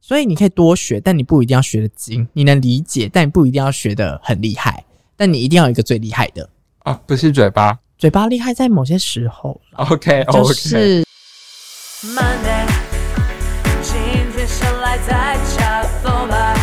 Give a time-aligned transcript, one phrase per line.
[0.00, 2.26] 所以你可以多学，但你不一定要学的精。
[2.32, 4.84] 你能理解，但你不一定要学的很厉害。
[5.16, 6.48] 但你一定要有一个最厉害的
[6.84, 9.60] 啊，不是嘴巴，嘴巴厉害在某些时候。
[9.72, 11.04] OK，就是
[12.02, 12.66] Monday，
[13.82, 13.98] 今
[14.34, 16.54] 天想来再加风吧，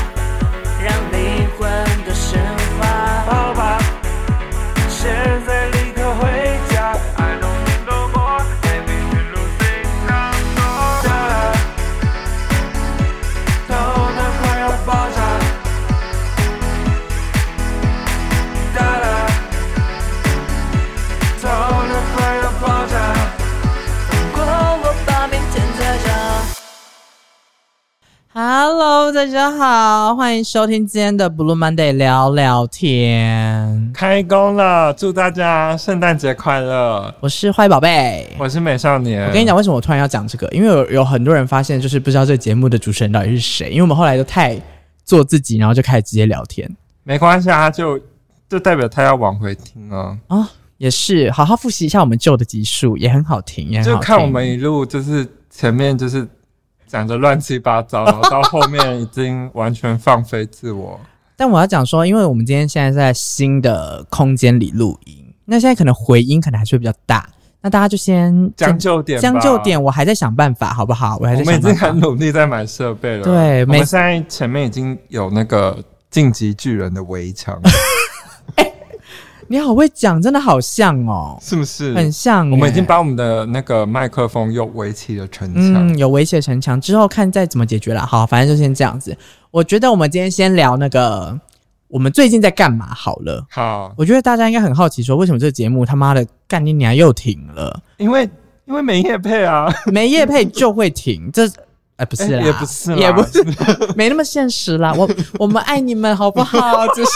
[28.37, 33.93] Hello，大家好，欢迎收听今天的 Blue Monday 聊聊天。
[33.93, 37.15] 开工了，祝大家圣诞节快乐！
[37.21, 39.25] 我是坏宝贝，我是美少年。
[39.25, 40.49] 我跟你讲，为什么我突然要讲这个？
[40.49, 43.69] 因为有有很多人发现，就是不知道这个节目的主持人到底是谁。
[43.69, 44.61] 因为我们后来都太
[45.05, 46.69] 做自己，然后就开始直接聊天。
[47.03, 47.97] 没关系啊，就
[48.49, 50.17] 就代表他要往回听啊。
[50.27, 53.97] 哦，也是，好好复习一下我们旧的集数，也很好听，也很好听。
[53.97, 56.27] 就看我们一路就是前面就是
[56.95, 60.97] 讲的乱七八糟，然后到后面已经完全放飞自我。
[61.35, 67.29] 但我要讲说，因为我们今天现在在新的空间里录音，那现在可能回音可能还是会比较大，
[67.59, 71.17] 那大家就先将就点，将就点，我还在想办法，好不好？
[71.19, 71.67] 我还在想办法。
[71.67, 73.23] 我们已经很努力在买设备了。
[73.25, 75.77] 对，我们现在前面已经有那个
[76.09, 77.59] 晋级巨人的围墙。
[79.45, 81.93] 欸，你好会讲，真的好像哦，是不是？
[81.93, 82.49] 很像。
[82.49, 88.05] 我们已经把我们的那个麦克风又围起了城墙，嗯，有围起了城墙之后，看再怎么解决了。
[88.05, 89.15] 好，反正就先这样子。
[89.51, 91.39] 我觉得我们今天先聊那个
[91.87, 93.45] 我们最近在干嘛好了。
[93.49, 97.79] 好，我觉得大家应该很好奇，说为什么这个节目他妈的干你娘又停了？
[97.97, 98.27] 因为
[98.65, 101.29] 因为没业配啊，没业配就会停。
[101.31, 101.47] 这
[101.97, 103.43] 哎、欸，不是啦，欸、也不是，也不是，
[103.95, 104.93] 没那么现实啦。
[104.93, 106.85] 我我们爱你们，好不好？
[106.93, 107.11] 只是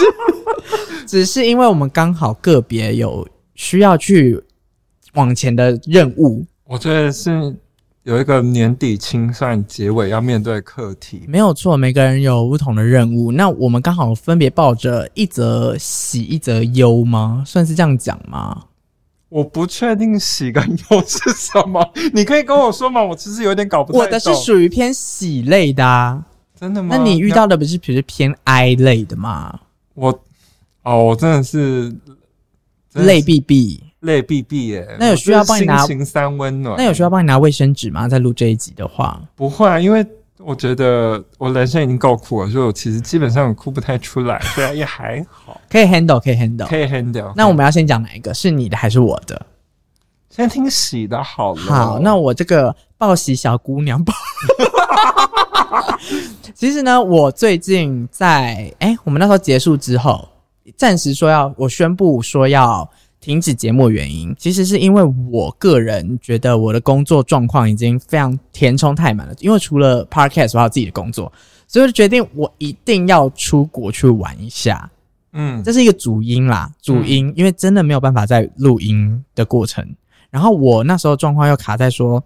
[1.06, 4.42] 只是因为我们刚好个别有需要去
[5.16, 6.45] 往前的任务。
[6.64, 7.54] 我觉得是
[8.04, 11.76] 有一个年底清算结尾要面对课题，没有错。
[11.76, 17.44] 每个人有不同的任务，那我们刚好分别抱着一则喜，一则忧吗？
[17.45, 18.64] 算是这样讲吗？
[19.30, 23.02] 我不确定喜跟忧是什么， 你可以跟我说吗？
[23.02, 24.06] 我其实有点搞不太懂。
[24.06, 26.23] 我的是属于偏喜类的啊，
[26.60, 26.95] 真的吗？
[26.98, 29.60] 那你遇到的不是比如偏哀类的吗？
[29.94, 30.20] 我
[30.84, 31.95] 哦，我真的是
[32.94, 34.95] 泪必必，泪必必耶。
[35.00, 36.76] 那有需要帮你拿心情三温暖？
[36.78, 38.08] 那有需要帮你拿卫生纸吗？
[38.08, 40.04] 在录这一集的话，不会啊，因为
[40.42, 47.33] 我觉得我人生已经够苦了，所以我其实基本上哭不太出来，对啊，也还好，可以 handle，可以 handle，可以 handle。
[47.36, 48.33] 那我们要先讲哪一个？
[48.33, 49.45] 是你的还是我的？
[50.30, 51.61] 先听喜的好了。
[51.61, 54.14] 好，那我这个报喜小姑娘报。
[56.56, 60.27] 其实呢，我最近在哎、欸，我们那时候结束之后，
[60.77, 62.89] 暂时说要我宣布说要
[63.20, 69.34] 停止节目，原因其实是因为我个人觉得我的工作状况已经非常填充太满了。
[69.40, 71.32] 因为除了 Podcast，我还有自己的工作，
[71.68, 74.90] 所以我就决定我一定要出国去玩一下。
[75.34, 79.86] 嗯，这是一个主因啦，主因，嗯、因为真的没有办法在录音的过程。
[80.30, 82.24] 然后我那时候状况又卡在说，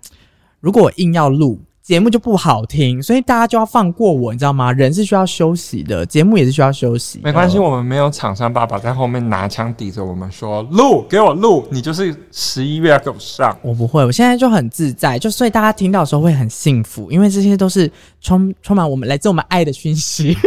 [0.60, 4.71] 如果我硬要录节目就不好听，所以大家就要放过我，你知道吗？
[4.71, 7.19] 人是需要休息的，节目也是需要休息。
[7.21, 13.53] 没关系，我们没有厂商爸爸在后面拿枪抵着我们说录，给我录，你就是十一月要给我上。
[13.61, 20.38] 我不会，我现在就很自在，就所以大家听到的时候会很幸福，因为这些都是充充满我们来自我们爱的讯息，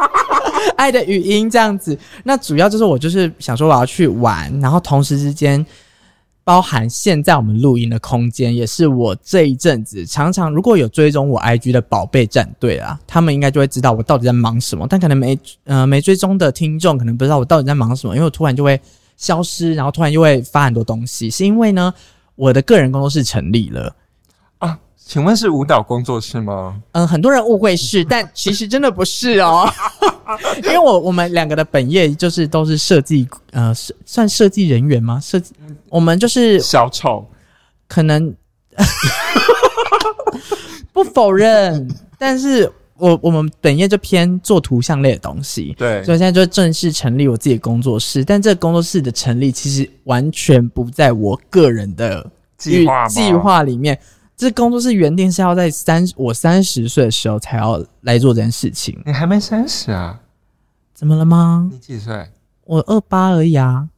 [0.76, 1.98] 爱的语音这样子。
[2.24, 5.66] 那主要就是我就是想说我要去玩，然后同时之间。
[6.44, 14.86] 包含现在我们录音的空间，也是我这一阵子常常如果有追踪我 IG 的宝贝战队啊，他们应该就会知道我到底在忙什么。
[14.88, 18.80] 但可能没呃没追踪的听众可能不知道我到底在忙什么，因为我突然就会
[19.16, 21.94] 消失，然后突然又会发很多东西，是因为呢
[22.34, 23.94] 我的个人工作室成立了
[24.58, 24.78] 啊。
[24.96, 26.80] 请问是舞蹈工作室吗？
[26.92, 29.68] 嗯，很多人误会是，但其实真的不是哦。
[30.64, 33.72] 因为我我们两个的本业就是都是设计，呃，
[34.04, 35.18] 算设计人员吗？
[35.20, 35.52] 设计，
[35.88, 37.26] 我们就是小丑，
[37.88, 38.34] 可能
[40.92, 41.88] 不否认，
[42.18, 48.24] 但是我我们本业就偏做图像类的东西，对，所以现在就正式成立我自己的工作室。
[48.24, 53.98] 但这个工作室的成立其实完全不在我个人的计划计划里面。
[54.34, 59.00] 这工作室原定是要在三我三十岁的时候才要来做这件事情。
[59.06, 60.18] 你还没三十啊？
[60.94, 61.68] 怎么了吗？
[61.70, 62.30] 你几岁？
[62.64, 63.88] 我二八而已啊。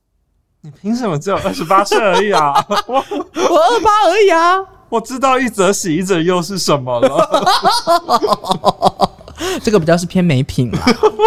[0.63, 2.55] 你凭什么只有二十八岁而已啊？
[2.87, 4.59] 我 我二八而已啊。
[4.89, 7.29] 我知道一则喜一则忧是什么了。
[9.63, 10.79] 这个比较是偏美品嘛。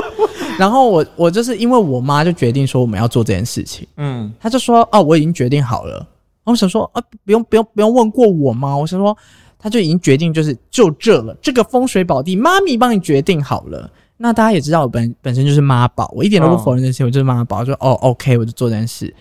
[0.58, 6.04] 然后我我就是因为我妈就决定说我们要做这件事情，嗯，她就说哦，我已经决定好了。
[6.46, 8.76] 我想说啊，不用不用不用问过我吗？
[8.76, 9.16] 我想说，
[9.60, 13.88] 她就已经决定就是就这了，这个风水宝地，妈咪帮你决定好了。
[14.18, 17.64] 那大家也知道，我本本身就是妈宝，我一点都不否认这些，哦、我就是妈宝。
[17.64, 19.14] 就哦，OK，我就做这件事。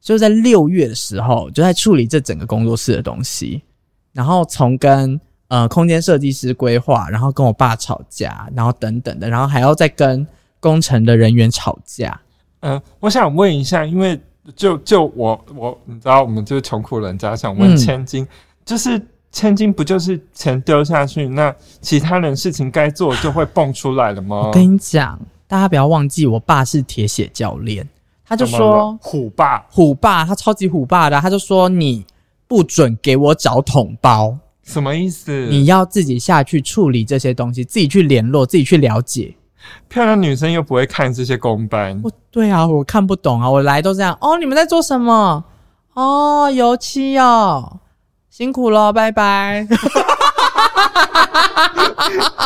[0.00, 3.62] 就在六月的时候，就在处理这整个工作室的东西，
[4.12, 10.26] 然后从跟呃空间设计师规划，然后跟我爸吵架，然后等等的，然后还要再跟。
[10.62, 12.20] 工程的人员吵架，
[12.60, 14.20] 嗯、呃，我想问一下，因为
[14.54, 18.28] 就就我我你知道，我们就是穷苦人家，想问千金，嗯、
[18.66, 19.00] 就是
[19.32, 24.46] 千金不就是钱丢下去，那其他人事情该做就会蹦出来了吗？
[24.46, 27.88] 我跟你讲，大家不要忘记，我爸是铁血教练，
[28.26, 32.04] 他就说虎爸虎爸，他超级虎爸的，他就说你
[32.48, 35.46] 不准给我找桶包，什么意思？
[35.48, 39.34] 你要自己下去处理这些东西，自己去联络，自己去了解。
[39.88, 44.38] 漂亮女生又不会看这些公班，对啊，我看不懂啊，我来都这样哦。
[44.38, 45.44] 你们在做什么？
[45.94, 47.78] 哦，油漆哦，
[48.40, 49.66] 辛苦了，拜拜。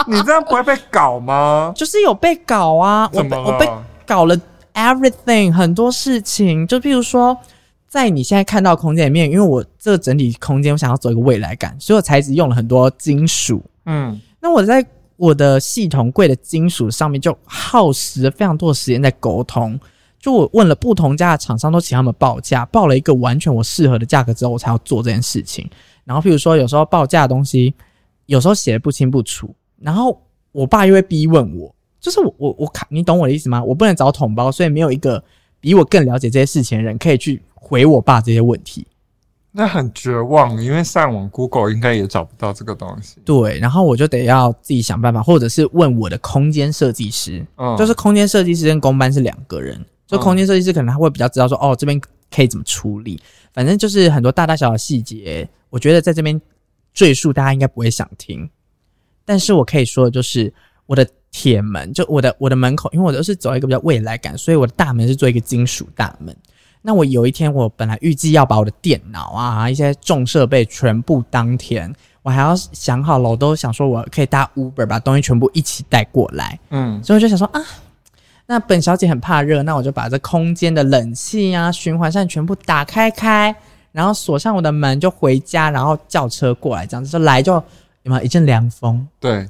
[0.08, 1.73] 你这样不会被搞吗？
[1.76, 3.70] 就是有被搞啊，我被我被
[4.05, 4.37] 搞了
[4.75, 7.38] everything 很多事情，就譬如说，
[7.87, 13.62] 在你现在看到空间里面，因为我这个整体空间，我想要走一个未来感，所以我材质用了很多金属。
[13.87, 14.85] 嗯，那我在。
[15.17, 19.79] 我的系统柜的金属上面就耗时了非常多的时间在沟通，
[20.25, 25.69] 就我问了不同家的厂商，都请他们报价，报了一个完全我适合的价格之后，我才要做这件事情。
[26.03, 27.75] 然后，譬如说有时候报价的东西，
[28.25, 30.19] 有时候写的不清不楚，然后
[30.50, 33.62] 我爸又会逼问我，就是我我我卡，你懂我的意思吗？
[33.62, 35.23] 我不能找统包，所以没有一个
[35.61, 38.87] 比我更了解这些事情的人可以去回我爸这些问题。
[39.53, 43.19] 那很绝望，因为上网 Google 应该也找不到这个东西。
[43.26, 47.47] 对，然后我就得要自己想办法，或者是问我的空间设计师。
[47.59, 53.20] 嗯，就是空间设计师跟工班是两个人，就空间设计师可能他会比较知道说，哦，这边可以怎么处理。
[53.52, 56.40] 反正就是很多大大小小细节，我觉得在这边
[56.92, 58.48] 赘述大家应该不会想听。
[59.24, 60.52] 但是我可以说的就是，
[60.86, 66.36] 我的铁门，就我的我的门口，因为我都是走一个比较未来感，所以我的大门是做一个金属大门。
[66.82, 71.90] 那我有一天，我本来预计要把我的电脑啊，一些重设备全部当天，
[72.20, 76.60] 我还要想好了，我都想说我可以搭 Uber 把东西全部一起带过来。
[76.68, 77.64] 嗯，所以我就想说啊，
[78.46, 83.55] 那本小姐很怕热，那我就把这空间的冷气啊、循环扇全部打开开，
[83.93, 87.55] 然后锁上我的门，就回家，然后叫车过来，这样子就来就
[88.02, 89.06] 有没有一阵凉风？
[89.19, 89.49] 对，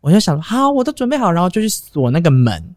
[0.00, 2.74] 我就想说好，我都准备好，然后就去锁那个门。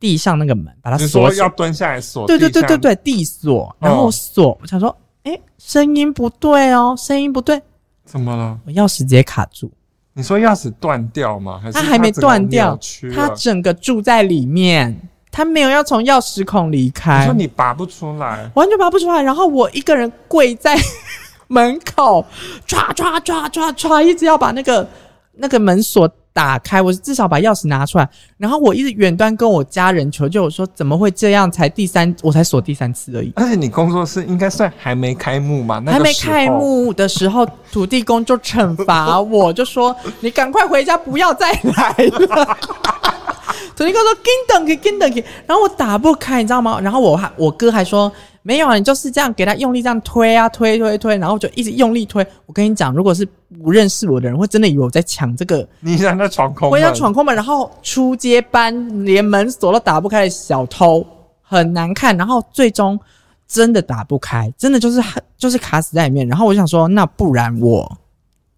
[0.00, 1.32] 地上那个门，把它锁。
[1.32, 2.26] 要蹲下来锁。
[2.26, 3.74] 对对对对对，地锁。
[3.78, 7.62] 然后我锁，哦、我想说，哎、欸，声音不对哦，声音不对。
[8.04, 8.60] 怎么了？
[8.66, 9.70] 我钥匙直接卡住。
[10.14, 11.60] 你说钥匙断掉吗？
[11.62, 12.78] 还是它还没断掉？
[13.14, 14.96] 它整个住在里面，
[15.30, 17.20] 它没有要从钥匙孔离开。
[17.20, 19.20] 你说你拔不出来，完全拔不出来。
[19.20, 20.76] 然后我一个人跪在
[21.48, 22.24] 门口，
[22.66, 24.88] 唰唰唰唰唰，一直要把那个
[25.34, 26.08] 那个门锁。
[26.34, 31.48] 打开，我至少把钥匙拿出来，然后我一直远端跟我家人求救，我说怎么会这样？
[31.48, 33.32] 才第三，我才锁第三次而已。
[33.36, 35.78] 而且你工作室应该算还没开幕嘛？
[35.78, 42.58] 那个、还没开幕的时候，土地公就惩罚我，就说你赶快回家，不要再来了。
[43.76, 46.80] 土地公说：“跟等去，紧等去。”然后我打不开，你知道吗？
[46.80, 48.12] 然后我还我哥还说。
[48.46, 52.24] 没有啊，你就是这样给他用力这样推啊推推推，然后就一直用力推。
[52.44, 53.26] 我跟你讲，如果是
[53.62, 55.66] 不认识我的人，会真的以为我在抢这个。
[55.80, 56.70] 你想在闯空门？
[56.70, 61.06] 我想闯空门，然后出街班连门锁都打不开的小偷，
[61.40, 62.14] 很难看。
[62.18, 63.00] 然后最终
[63.48, 65.02] 真的打不开，真的就是
[65.38, 66.28] 就是卡死在里面。
[66.28, 67.90] 然后我想说，那不然我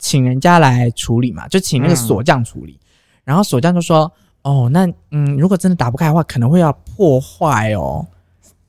[0.00, 2.72] 请人家来处理嘛，就请那个锁匠处理。
[2.72, 2.82] 嗯、
[3.22, 4.10] 然后锁匠就说
[4.42, 8.04] ：“哦，那嗯，如果真的打不开的话，可能会要破坏哦。”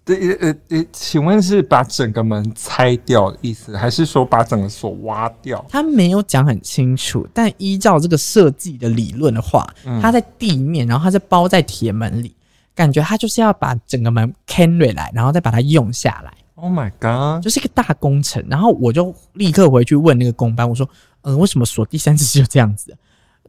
[0.08, 5.64] 对，呃呃，请问是把整个门拆掉的意思，还是说把整个锁挖掉？
[5.70, 12.34] 他没有讲很清楚，但依照这个设计的理论的话，嗯、它在地面，然后它是包在铁门里，
[12.74, 16.32] 感觉它就是要把整个门 carry 来，然后再把它用下来。
[16.56, 17.44] Oh my god！
[17.44, 18.44] 就是一个大工程。
[18.50, 20.90] 然后我就立刻回去问那个工班，我说
[21.22, 22.98] ：“嗯、呃，为什么锁第三次就这样子？”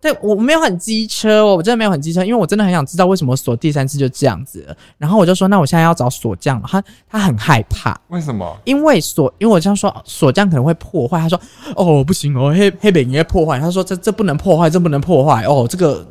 [0.00, 4.76] 对，我没有很机车哦，我真的没有很机车，因为我真的很想知道为什么锁第三次就这样子了。
[4.96, 6.68] 然后我就说，那我现在要找锁匠了。
[6.70, 8.56] 他他很害怕，为什么？
[8.64, 11.18] 因为锁，因为我这样说，锁匠可能会破坏。
[11.18, 11.40] 他说，
[11.74, 13.58] 哦，不行哦，黑黑北你会破坏。
[13.58, 15.42] 他说，这这不能破坏，这不能破坏。
[15.44, 16.06] 哦，这个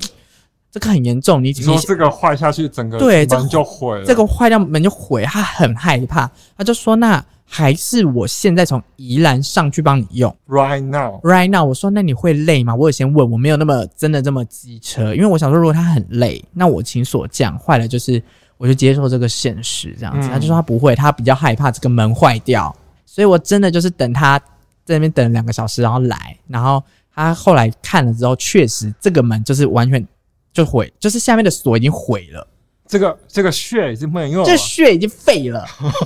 [0.69, 1.41] 这个很严重。
[1.41, 4.05] 你，你说这个坏下去，整个对门就毁了。
[4.05, 6.29] 这个坏掉门就毁，他很害怕。
[6.57, 11.63] 他就说，那还是我现在从宜兰上去帮你用？Right now, right now。
[11.63, 12.75] 我说那你会累吗？
[12.75, 18.21] 我有先问，我没有那么真的这么机车，因为我想说如果他很累，那我请锁匠坏了就是
[18.57, 20.27] 我就接受这个现实这样子。
[20.27, 22.75] 嗯、他就说他不会，他比较害怕这个门坏掉，
[23.05, 24.37] 所以我真的就是等他
[24.83, 26.83] 在那边等两个小时，然后来，然后
[27.15, 30.05] 他后来看了之后，确实这个门就是完全
[30.51, 32.45] 就毁，就是下面的锁已经毁了。
[32.87, 35.65] 这个这个血已经不能用了，这血已经废了，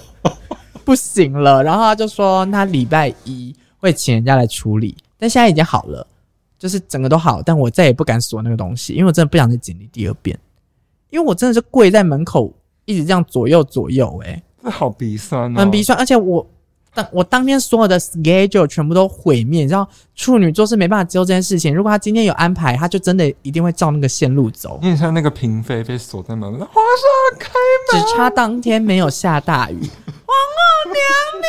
[0.83, 1.63] 不行了。
[1.63, 6.05] 然后他就说他礼拜一会请人家来处理，但现在已经好了，
[6.59, 7.41] 就是整个都好。
[7.41, 10.37] 但我再也不敢锁那个东西，因为我真的不想再经历第二遍，
[11.09, 12.53] 因为我真的是跪在门口
[12.85, 16.45] 一直这样左右左右、欸，哎，这好鼻酸哦，很鼻酸，而且我。
[16.93, 21.73] 当我当天所有的 schedule 全部都毁灭，你知道处女座是没办法接受这件事情。
[21.73, 24.77] 如果他今天有安排，他就真的一定会照那个线路走。
[24.81, 27.53] 你像那个嫔妃被锁在门，皇上开
[27.93, 29.79] 门，只差当天没有下大雨。
[30.31, 30.59] 皇后
[30.91, 30.97] 娘
[31.41, 31.43] 娘，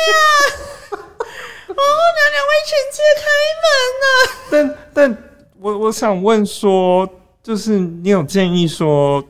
[1.67, 3.23] 皇后娘娘为臣妾开
[3.63, 3.65] 门
[4.01, 4.05] 呢。
[4.51, 4.53] 但
[4.93, 5.17] 但
[5.59, 7.07] 我我想问说，
[7.41, 9.23] 就是你有建议说，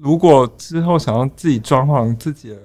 [0.00, 2.56] 如果之后想要自己装潢自己的。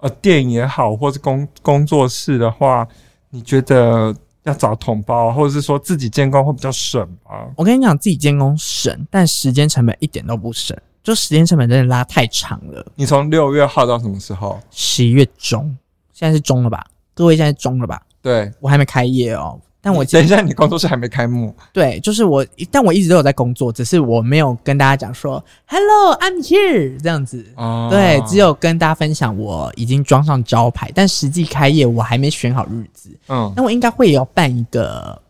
[0.00, 2.86] 呃，店也好，或是工工作室的话，
[3.30, 4.14] 你觉得
[4.44, 7.50] 要找同胞，或者是说自己监工会比较省吗？
[7.56, 12.84] 我跟你讲，自己监工省，但时间成本一点都不省，就时间成本真的拉太长了。
[12.94, 14.60] 你从六月耗到什么时候？
[14.70, 15.76] 十一月中，
[16.12, 16.86] 现在是中了吧？
[17.14, 18.02] 各位现在中了吧？
[18.20, 19.58] 对，我还没开业哦。
[19.80, 21.54] 但我等一下，你工作室还没开幕？
[21.72, 27.46] 对，就是我，但我一直都有在工作，只是我没有跟大家讲说 “Hello, I'm here” 这样子。
[27.54, 33.16] 哦，对，只有跟大家分享我已经装上招牌，但实际开业我还没选好日子。
[33.28, 35.22] 嗯，那我应该会要办一个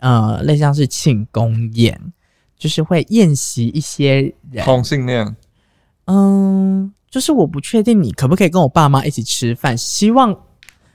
[0.00, 1.98] 呃，类似像是庆功宴，
[2.64, 4.64] 就是会宴席一些人。
[4.64, 5.36] 同性恋？
[6.06, 10.34] 嗯，就是我不确定你可不可以跟我爸妈一起吃饭，希望。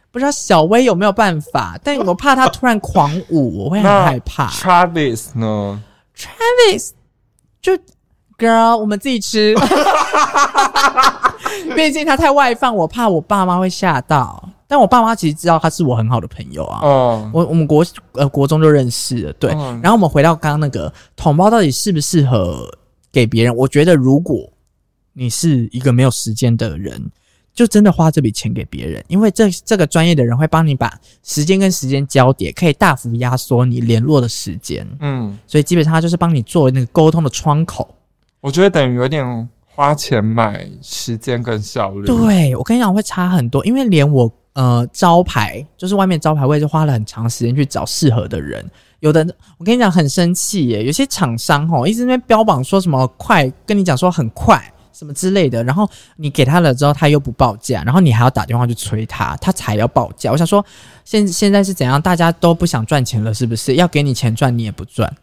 [0.10, 4.50] 不知道小薇有没有办法，但我怕他突然狂舞，我会很害怕。
[4.50, 5.80] Travis 呢
[6.18, 6.90] ？Travis
[7.62, 7.78] 就
[8.36, 9.54] Girl，我们自己吃。
[11.76, 14.50] 毕竟他太外放，我怕我爸妈会吓到。
[14.70, 16.80] 但我爸妈其实知道他是我很好的朋友啊。
[16.82, 17.84] 哦，我我们国
[18.14, 19.52] 呃国中就认识了，对。
[19.82, 22.72] 然后我们回到刚刚那个统包到底适不适合
[23.12, 23.56] 给别人？
[23.56, 24.50] 我觉得如果
[25.14, 27.12] 你是一个没有时间的人。
[27.52, 34.88] 就真的花这笔钱给别人，因为这这个专业的人会帮你把时间跟时间交叠，可以大幅压缩你联络的时间。
[35.02, 37.96] 嗯，所以基本上他就是帮你做那个沟通的窗口。
[38.40, 42.06] 我觉得等于有点花钱买时间跟效率。
[42.06, 48.70] 对，我跟你讲会差很多，因为连我呃招牌，就是外面招牌，我也是花了很长时间去找适合的人。
[49.00, 49.26] 有的
[49.58, 54.62] 我跟你讲很生气耶，有些厂商吼一直在那边标榜说什么快，跟你讲说很快。
[54.92, 60.30] 什么之类的，然后你给他了之后，他又不报价，然后你还要打电话去催他，他才要报价。
[60.30, 60.66] 我想说，
[61.06, 62.02] 现现在是怎样？
[62.02, 63.76] 大家都不想赚钱了，是不是？
[63.76, 65.16] 要给你钱赚，你也不赚，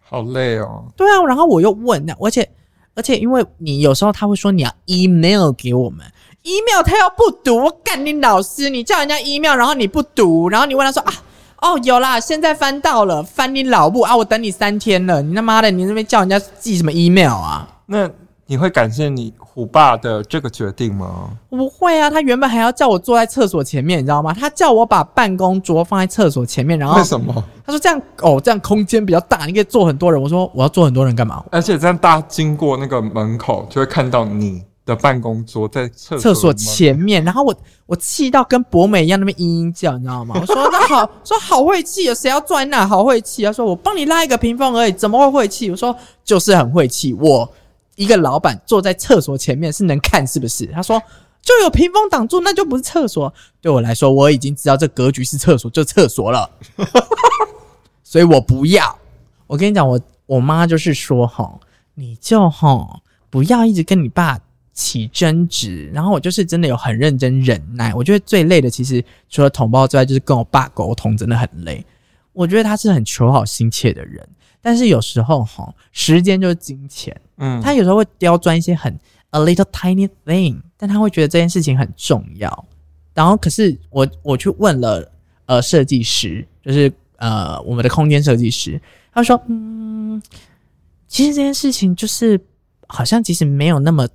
[0.00, 0.86] 好累哦。
[0.96, 2.48] 对啊，然后我又问，而且
[2.94, 6.06] 而且，因为你有时候他会说你要 email 给我们
[6.42, 11.12] ，email 他要不读，我干你老师，你叫人家 email，然后你不读，然后你问他说啊，
[11.60, 17.68] 哦有啦，现在翻到了，翻你老母啊，我等你三天了，你他妈的，你那边叫人家寄什么 email 啊？
[17.86, 18.10] 那。
[18.44, 21.30] 你会感谢你虎爸的这个决定吗？
[21.48, 24.34] 我不会啊，他原本还要叫我坐在厕所前面，你知道吗？
[24.38, 27.32] 他叫我把办公桌放在厕所前面，然后为什么？
[27.64, 30.20] 他说这样哦，这样空间比较大，你可以坐很多人。
[30.20, 31.42] 我说我要坐很多人干嘛？
[31.50, 37.54] 而且这样大家经过那个门口就会看到你的办公桌在厕厕所前面，然后我
[37.86, 40.36] 我气到跟博美一样，那边嘤嘤叫，你知道吗？
[40.40, 42.86] 我说那好，说好晦气啊，谁要坐在那？
[42.86, 43.52] 好晦气啊！
[43.52, 45.70] 说我帮你拉一个屏风而已，怎么会晦气？
[45.70, 47.52] 我说就是很晦气，我。
[47.94, 50.64] 一个老板坐在厕所前面是能看是不是？
[50.68, 51.00] 他说
[51.42, 53.32] 就有屏风挡住，那就不是厕所。
[53.60, 56.50] 对我来说，我已经知道这格局是厕所就厕所了，
[58.02, 58.98] 所以我不要。
[59.46, 61.60] 我跟你讲，我我妈就是说哈，
[61.94, 64.38] 你就哈不要一直跟你爸
[64.72, 65.90] 起争执。
[65.92, 67.94] 然后我就是真的有很认真忍耐。
[67.94, 71.84] 我觉得最累的其实除了同胞之外，就是跟我爸沟通真的很累。
[72.32, 74.26] 我觉得他是很求好心切的人。
[74.64, 77.20] 但是有时候哈，时间就是金钱。
[77.38, 78.96] 嗯，他有时候会刁钻一些很
[79.30, 82.64] a little tiny thing，但他会觉得这件事情很重要。
[83.12, 85.10] 然后，可是我我去问了
[85.46, 88.80] 呃设计师，就是呃我们的空间设计师，
[89.12, 90.22] 他说嗯，
[91.08, 92.40] 其实这件事情就是
[92.86, 94.08] 好像其实没有那么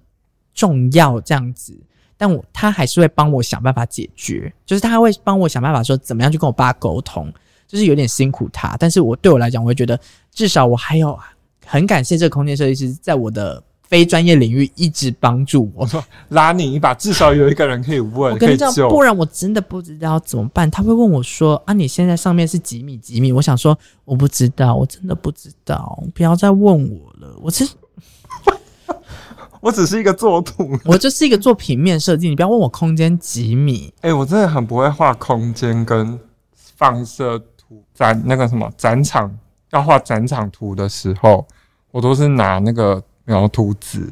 [0.58, 1.74] 重要这样子，
[2.18, 7.32] 但我他还是会帮我想办法解决，就是他会帮我想办法说怎么样去跟我爸沟通。
[7.70, 10.00] 就是有点辛苦他，但是我对我来讲，我会觉得
[10.32, 11.20] 至少我还有
[11.66, 15.84] 很感谢这个空间设计师在我的非专业领域一直帮助我。
[15.84, 18.90] 我说拉你一把，至少有一个人可以问， 我跟你讲，可以救。
[18.90, 20.72] 不然我真的不知道怎么办。
[20.72, 27.38] 他会问我说：“啊，你现在上面是几米几米？”我想说我不知道，我真的不知道，不要再问我了。
[27.42, 27.68] 我是
[29.60, 33.94] 我只是一个作图， 我就是一个做平面设计，你不要问我空间几米。
[34.02, 36.20] 哎、欸，我真的很不会画空间跟
[36.52, 39.36] 放射图展那个什么展场，
[39.72, 41.46] 要画展场图的时候，
[41.92, 44.12] 我都是拿那个描图纸，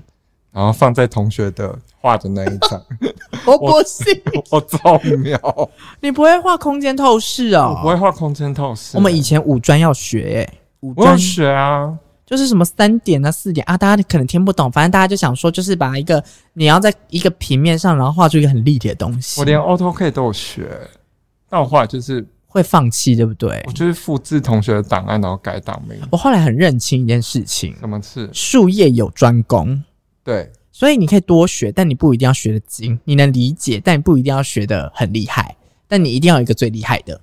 [0.52, 2.82] 然后放在同学的画的那一张。
[3.46, 4.06] 我不信，
[4.50, 5.70] 我照描。
[6.02, 7.75] 你不会画空间透视哦？
[7.75, 8.98] 我不会画空间透视。
[8.98, 11.96] 我们以前五专要学、欸，哎，五专要学啊。
[12.25, 14.72] 就是什么三点啊、四点啊，大家可能听不懂。
[14.72, 19.39] 反正大家就想说，就是把一个你要在一个平面上，然后画出一个很立体的东西。
[19.39, 20.67] 我连 AutoCAD 都有学，
[21.48, 23.63] 但我后来就是会放弃，对不对？
[23.67, 25.98] 我就是复制同学的档案，然后改档名。
[26.10, 28.27] 我后来很认清一件事情：什么事？
[28.34, 29.84] 术业有专攻。
[30.24, 33.00] 对，所以你可以多学，但你不一定要学的精。
[33.03, 35.55] 你能理解，但你不一定要学的很厉害。
[35.88, 37.22] 但你一定要有一个最厉害的。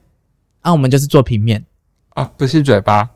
[0.61, 1.65] 啊，我们就是做平面
[2.11, 3.11] 啊，不是嘴巴。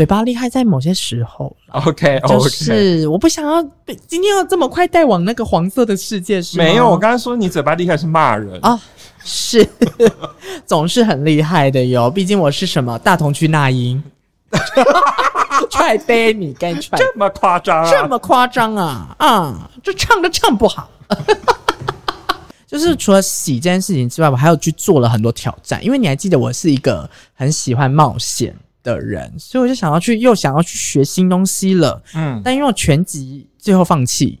[0.00, 3.62] 嘴巴厉害在某些时候，OK，就是我不想要
[4.06, 6.64] 今天要这么快带往那个黄色的世界是吗？
[6.64, 8.80] 没有，我刚才说你嘴巴厉害是骂人啊，
[9.22, 9.68] 是
[10.64, 12.10] 总是很厉害的哟。
[12.10, 14.02] 毕竟我是什么大同区那英，
[15.68, 17.90] 踹飞你该踹，这么夸张啊？
[17.90, 19.14] 这么夸张啊？
[19.18, 20.88] 啊，这唱都唱不好。
[22.66, 25.84] 就是除了洗这件事情之外，我还有去做了很多挑战。
[25.84, 32.02] 因为你还记得我是一个很喜欢冒险的人，所以我就想要去，又想要去学新东西了。
[32.14, 34.40] 嗯，但因为我拳击最后放弃，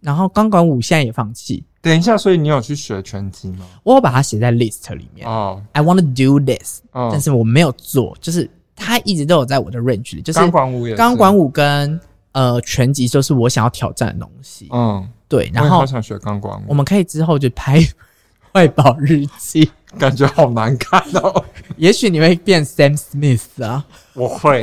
[0.00, 1.64] 然后钢管舞现在也放弃。
[1.80, 3.64] 等一下，所以你有去学拳击吗？
[3.84, 5.26] 我有把它写在 list 里面。
[5.26, 10.22] 哦，I want to do this，哦，但是我没有做，就是它一直都有在我的 range 里。
[10.22, 11.98] 就是钢管舞也，钢管舞跟
[12.32, 14.68] 呃拳击就是我想要挑战的东西。
[14.72, 15.50] 嗯，对。
[15.54, 17.80] 然后我好想学钢管舞，我们可以之后就拍
[18.52, 19.70] 外保日记。
[19.98, 21.44] 感觉好难看哦。
[21.78, 24.62] 也许你会变 Sam Smith 啊，我会。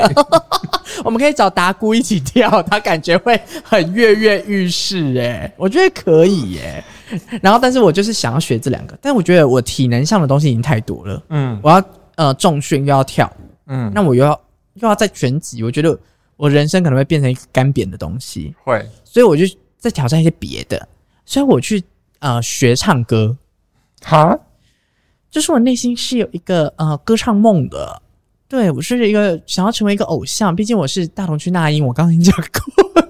[1.04, 6.84] 我们可以找达姑一起跳，他感觉会很跃跃欲试诶，我觉得可以诶。
[7.42, 11.24] 然后，但是我就是想要学这两个，但我觉得我体能上的东西已经太多了。
[11.30, 11.84] 嗯，我要
[12.16, 14.40] 呃重训又要跳舞，嗯，那我又要
[14.76, 15.98] 又要再拳击，我觉得
[16.38, 18.54] 我人生可能会变成一个干瘪的东西。
[18.64, 19.44] 会，所以我就
[19.78, 20.88] 再挑战一些别的，
[21.26, 21.84] 所以我去
[22.20, 23.36] 呃学唱歌。
[24.04, 24.38] 哈？
[25.36, 28.02] 就是我内心是有一个呃歌唱梦的，
[28.48, 33.04] 对，我是一个想要成为一个偶像，毕竟我是大同区那英，我刚刚已经讲过。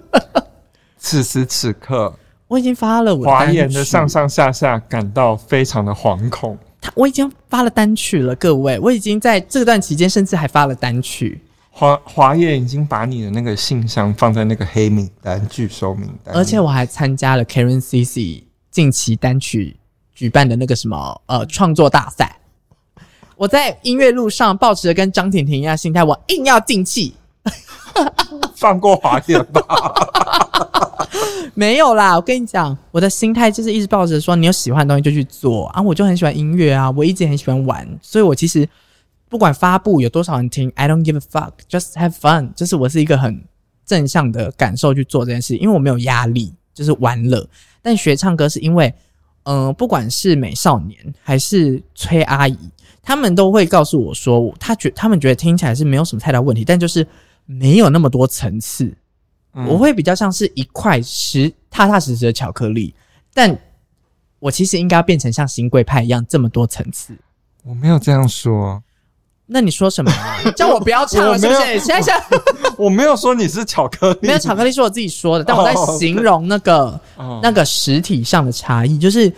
[0.98, 2.12] 此时此刻，
[2.48, 6.58] 我已经发了我的华研的上上下下感到非常的惶恐。
[6.82, 11.40] 他我已经发了单曲了，各位，我已经在这段期间甚至还发了单曲。
[11.70, 19.78] 华华研已经把你的那个信箱放在那个黑名单拒收名单，而且我还参加了 Karen CC 近期单曲。
[20.16, 22.40] 举办的那个什么呃创作大赛，
[23.36, 27.14] 我在音乐路上抱持着跟张婷婷一样心态，我硬要进去，
[28.56, 29.62] 放过华研吧？
[31.54, 38.68] 没有啦，我跟你讲，我的心态就是一直抱着说，你有喜欢的东西就去做啊，我就很喜欢音乐啊，我一直很喜欢玩，所以我其实
[39.28, 43.44] 不管发布有多少人听，I don't give a fuck，just have fun，就是我是一个很
[43.86, 47.46] 正向的感受去做这件事，因为我没有压力，就是玩乐。
[47.82, 48.94] 但学唱歌是因为。
[49.46, 52.58] 嗯、呃，不管是美少年还是崔阿姨，
[53.02, 57.08] 他们都会告诉我说，他觉他们觉得听起来是没有什么太大问题，但就是
[57.46, 58.94] 没有那么多层次。
[59.54, 62.94] 嗯、我会比较像是一块实踏踏实实的巧克力，
[63.34, 63.58] 但
[64.40, 67.18] 我其实应该要变成像新贵派一样这么多层次。
[67.64, 68.84] 我没有这样说。
[69.48, 70.12] 那你说什么？
[70.56, 71.80] 叫我不要唱了，是不是？
[71.80, 72.20] 现在想
[72.78, 77.40] 我没有说你是巧克力，没有巧克力是我自己说的，但我在形容那个、oh.
[77.44, 79.32] 那个实体上的差异，就是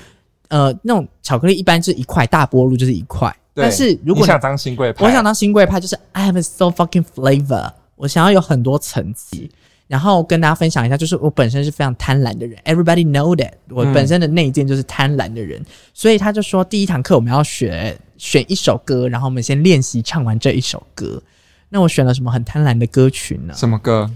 [0.47, 9.51] 呃，那种巧克力一般是一块大波露就是一块，但是如果你你想当新贵派，我想当新贵派，就是 I have so fucking flavor，我想要有很多层级，
[9.87, 17.95] 然后跟大家分享一下，就是我本身是非常贪婪的人，everybody know that，我本身的内建就是贪婪的人，嗯、所以他就说第一堂课我们要学。
[18.17, 21.21] 选一首歌，然后我们先练习唱完这一首歌。
[21.69, 23.53] 那我选了什么很贪婪的歌曲呢？
[23.55, 24.09] 什么歌？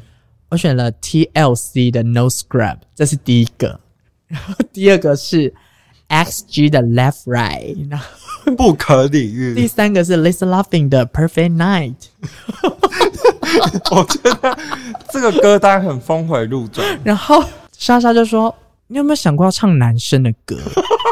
[0.50, 3.80] 我选了 TLC 的 No Scrub，这是第一个。
[4.28, 5.54] 然后第二个是
[6.08, 9.54] XG 的 Left Right，然后不可理喻。
[9.56, 11.96] 第三个是 Lisa Loving 的 Perfect Night。
[13.92, 14.58] 我觉得
[15.12, 16.88] 这个歌单很峰回路转。
[17.04, 17.44] 然后
[17.78, 18.54] 莎莎就说
[18.92, 20.58] ：“你有没有想过要唱男生的歌？”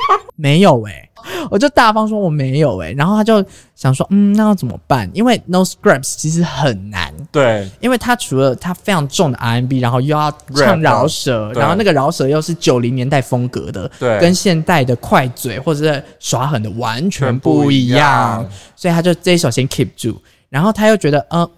[0.36, 1.06] 没有诶、欸。
[1.52, 3.44] 我就大方说我没有诶、欸，然后他就
[3.76, 5.10] 想说，嗯，那要怎么办？
[5.13, 21.52] 因为 No Scrubs 其实很难，对，因为他除了他非常重的 R&B，然后又要唱饶舌，然后那个饶舌又是九零年代风格的，对，跟现代的快嘴或者是耍狠的完全不一样，所以他就这一首先 keep 住，然后他又觉得，嗯、呃、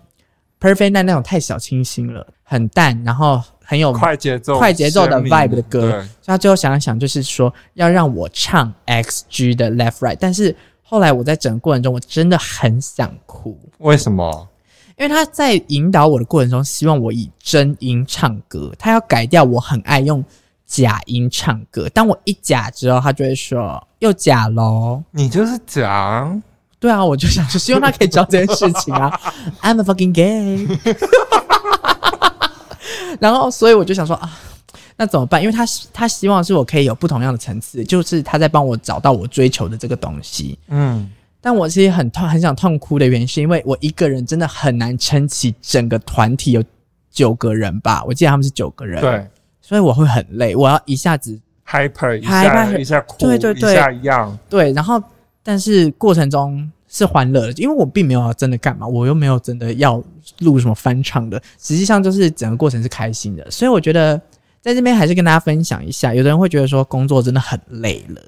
[0.60, 10.54] ，Perfect Night 那种太小清新了，很淡，然后很有快节奏、快节奏的 vibe 的歌，所以他最后想一想，就是说要让我唱 XG 的 Left Right，但是
[10.84, 14.46] 后来我在整个过程中，我真的很想哭，为什么？
[14.98, 20.22] 因为他在引导我的过程中，希望我以真音唱歌，他要改掉我很爱用
[20.66, 21.88] 假音唱歌。
[21.94, 25.02] 当我一假之后，他就会说又假喽。
[25.12, 26.30] 你就是假，
[26.78, 29.18] 对啊，我就想说，希望他可以知道这件事情啊。
[29.64, 30.68] I'm a fucking gay。
[33.20, 34.32] 然后，所以我就想说啊，
[34.96, 35.42] 那怎么办？
[35.42, 40.58] 因为他他希望是我可以有不同样的层次，就是他在帮我找到我追求的这个东西。
[40.68, 41.10] 嗯。
[41.44, 46.64] 但我其实很痛，很想痛哭的原因，是因为我一个人真的很难撑起整个团体，有
[47.10, 49.28] 九个人吧，我记得他们是九个人，对，
[49.60, 51.36] 所以我会很累，我要一下子
[51.68, 55.02] hyper 一下 hyper, 一下哭，对对对，一下一样，对，然后
[55.42, 60.04] 但是过程中是欢乐的，因为我并没有要真的干嘛，我又没有真的要
[60.40, 64.22] 录什么翻唱的，实际上就是整个过程是开心的，所以我觉得
[64.62, 68.22] 在这边还是跟大家分享一下，有的人会觉得说工作真的很累了。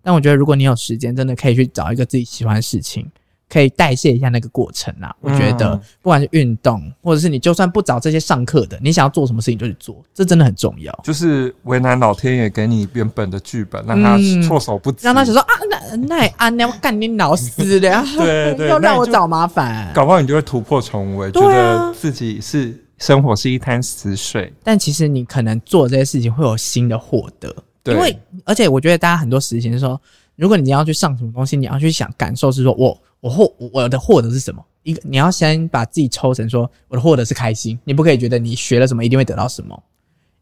[0.00, 3.04] 但我觉得，如果你有时间，真的可以去找一个自己喜欢的事情，
[3.48, 5.14] 可以代谢一下那个过程啊。
[5.20, 10.96] 我觉得，不管是运动，或者是你就算不找这些上课的，你想要做什么事情就去做，这真的很重要。
[11.02, 24.52] 就是为难老天爷给你原本的剧本，让他措手不及，让他想说啊，那那啊，那要干你老师的， 对对， 又让我找麻烦，搞不好你就会突破重围，觉得自己是生活是一滩死水。
[24.62, 27.54] 但其实你可能做这些事情会有新的获得。
[27.84, 29.98] 因为，而且我觉得大家很多事情是说，
[30.36, 34.64] 如果你要去上什么东西，你要去想感受是说我我获我的获得是什么？
[34.84, 39.82] 一个你要先把自己抽成说我的获得是开心，你不可以觉得你学了什么一定会得到什么，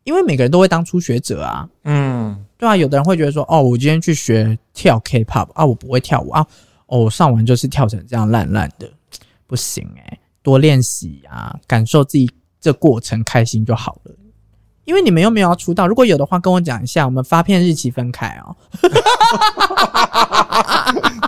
[0.05, 6.47] 因为每个人都会当初学者啊，嗯，对啊，有的人会觉得说哦，我今天去学跳 K-pop 啊，我不会跳舞啊，
[6.87, 8.89] 哦，我上完就是跳成这样烂烂的，
[9.47, 14.15] 不行诶、欸，多练习啊，感受自己这过程开心就好了。
[14.87, 18.57] 因为你们又没有要出道，如果有的话，跟我讲一下，我们发片日期分开哦。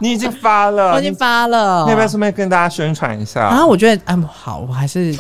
[0.01, 3.41] 你已经发了，我已经发了，你要不要顺便跟大家宣传一下？
[3.51, 5.13] 然后我觉得，嗯，好，我还是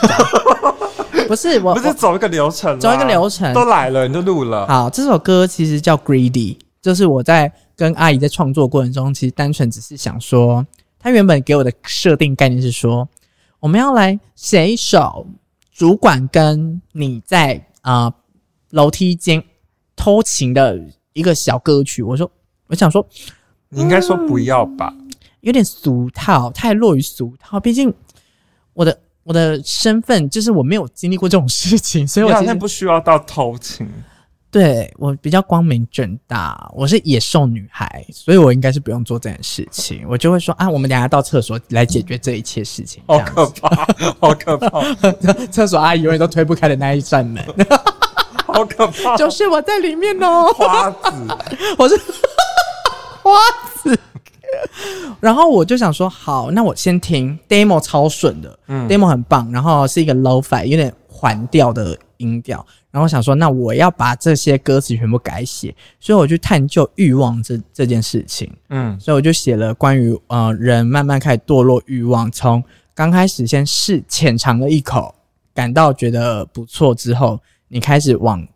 [1.27, 4.65] 不是我 不是走一个流程，走一个流程都来了，你就录了。
[4.69, 10.65] 好，这首歌其实叫《Greedy》，就是我在跟阿姨在创作过程中，其实单纯只是想说，
[11.01, 13.09] 她原本给我的设定概念是说，
[13.59, 15.27] 我们要来写一首
[15.75, 18.05] 主管跟你在啊。
[18.05, 18.15] 呃
[18.71, 19.43] 楼梯间
[19.97, 20.81] 偷情的
[21.13, 22.31] 一个小歌曲，我说，
[22.67, 23.07] 我想说，
[23.69, 27.59] 你应该说不要吧，嗯，有点俗套，太落于俗套。
[27.59, 27.93] 毕竟
[28.75, 33.89] 我的我的身份就是我没有经历过这种事情，所以我好像不需要到偷情。
[34.51, 40.07] 对，我比较光明正大，我是野兽女孩，所以我应该是不用做这件事情。
[40.09, 43.03] 我就会说啊，我们等下到厕所来解决这一切事情。
[43.07, 43.87] 好可怕，
[44.19, 44.95] 好可怕！
[45.53, 47.45] 厕所阿姨永远都推不开的那一扇门。
[48.53, 49.17] 好可怕！
[49.17, 51.13] 就是我在里面哦，花子，
[51.77, 51.97] 我是
[53.23, 53.33] 花
[53.83, 53.99] 子。
[55.21, 62.65] 然后我就想说，好，那我先听 demo 超顺的，嗯，demo 很棒，然后是一个 low fi，有点缓调的音调。
[62.91, 75.15] 然后我想说，那我要把这些歌词全部改写，所以我去探究欲望这这件事情，嗯，所以我就写了关于呃人慢慢开始堕落欲望，从刚开始先试浅尝了一口，
[75.55, 77.39] 感到觉得不错之后。
[77.69, 78.47] 你开始往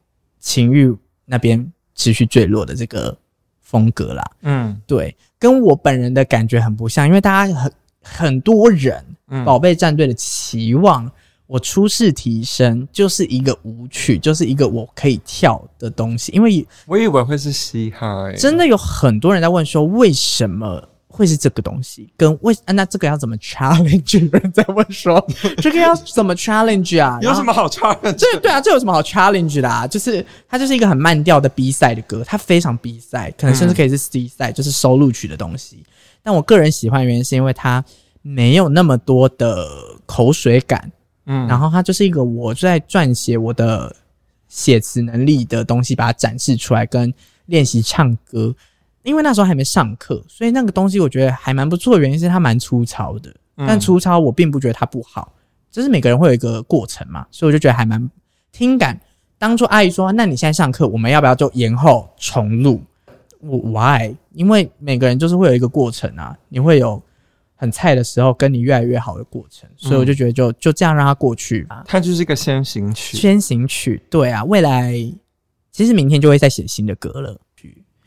[0.41, 0.95] 情欲
[1.25, 3.17] 那边持续坠落的这个
[3.61, 7.73] 风格啦，嗯，对，跟我本人的感觉很不像，因为大家很
[8.03, 11.11] 很多人，嗯，宝贝战队的期望
[11.47, 20.89] 我初试提升就是一个舞曲，就是一个我可以跳的东西，因为我以为会是嘻哈，欸，真的有很多人在问说为什么。
[21.13, 24.19] 会是这个东西，跟为啊，那这个要怎么 challenge？
[24.19, 25.25] 有人在问说，
[25.61, 27.19] 这个要怎么 challenge 啊？
[27.21, 28.13] 有什么好 challenge？
[28.15, 29.87] 这对啊，这有什么好 challenge 的啊？
[29.87, 35.85] 就是它就是一个很慢调的 B 赛的歌，它非常 B 赛，可能甚至可以是 C 赛，嗯，就是收录曲的东西。
[36.23, 37.85] 但我个人喜欢的原因是因为它
[38.23, 39.69] 没有那么多的
[40.07, 40.91] 口水感，
[41.27, 43.95] 嗯，然后它就是一个我在撰写我的
[44.49, 47.13] 写词能力的东西，把它展示出来，跟
[47.47, 48.55] 练习唱歌。
[49.03, 52.01] 因为那时候还没上课，所以那个东西我觉得还蛮不错的。
[52.01, 55.33] 原因是它蛮粗糙的，但粗糙我并不觉得它不好，
[55.71, 58.11] 就是每个人会有一个过程嘛，所以我就觉得还蛮
[58.53, 59.01] 听感。
[59.39, 62.81] 当初阿姨说：“那你现在上课，我们要不要就延后重录？”
[63.43, 64.15] 我 why？
[64.35, 67.03] 因为每个人就是会有一个过程啊，你会有
[67.57, 69.69] 很菜的时候，跟你越来越好的过程。
[69.77, 71.83] 所以我就觉得就，就就这样让它过去吧。
[71.89, 74.01] 它就是一个先行曲，先行曲。
[74.09, 74.95] 对啊，未来
[75.73, 77.37] 其实明天就会再写新的歌了。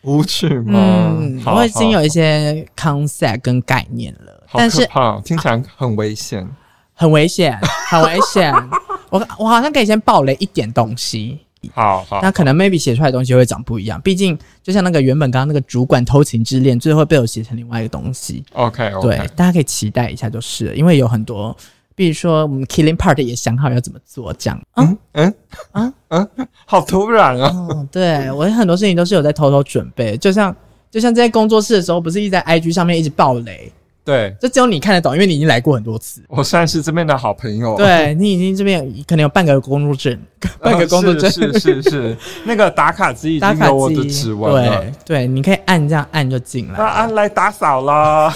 [0.06, 1.18] 舞曲吗？
[1.20, 4.88] 嗯，我已经有一些 concept 跟概念了，但是
[5.24, 6.48] 听起来很危险，
[6.94, 8.54] 很危险，很危险。
[9.10, 11.40] 我我好像可以先爆雷一点东西。
[11.74, 18.44] 好好，那可能 maybe 写出来的东西会长不一样，毕竟就像那个原本刚刚那个主管偷情之恋，最后被我写成另外一个东西。
[18.54, 19.02] OK，, okay.
[19.02, 21.58] 对，大家可以期待一下就是了，因为有很多，
[21.96, 24.62] 比如说我们 Killing Part 也想好要怎么做，这样。
[24.76, 25.34] 嗯嗯
[25.72, 26.30] 嗯嗯，
[26.66, 27.50] 好突然啊！
[27.70, 30.56] 哦、对我很多事情都是有在偷偷准备，就像
[30.92, 33.72] 就像在工作室的时候，不是一直在 IG 上面一直爆雷。
[34.06, 36.22] 对，就只有你看得懂，因为你已经来过很多次。
[36.28, 37.76] 我算是这边的好朋友。
[37.76, 40.16] 对，你已经这边可能有半个工作证，
[40.62, 44.80] 半个工作证，是是是，是，那个打卡机已经有我的指纹了。
[44.80, 46.78] 对对，你可以按这样按就进来。
[46.78, 48.32] 那按来打扫啦。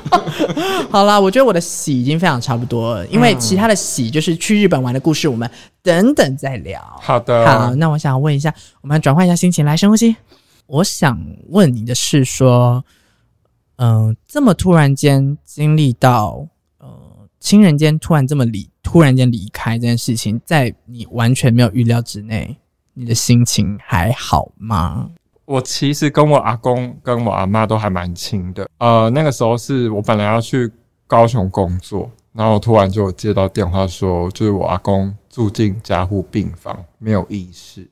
[0.90, 5.50] 好啦，我觉得我的喜已经非常差不多了，因为其他的喜就是去日本玩的故事，我们
[5.82, 6.80] 等等再聊。
[7.02, 10.16] 好的，好，那我想问一下，我们转换一下心情，来深呼吸。
[10.66, 12.82] 我想问你的是说。
[13.76, 16.46] 嗯、呃，这么突然间经历到
[16.78, 22.56] 呃亲人间突然这么离突然间离开这件事情，在你完全没有预料之内，
[22.94, 25.10] 你的心情还好吗？
[25.44, 28.68] 我其实跟我阿公跟我阿妈都还蛮亲的。
[28.78, 30.72] 呃，那个时候是我本来要去
[31.06, 37.88] 高雄工作，然后突然就接到电话说，就是我阿公住进加护病房，没有意识，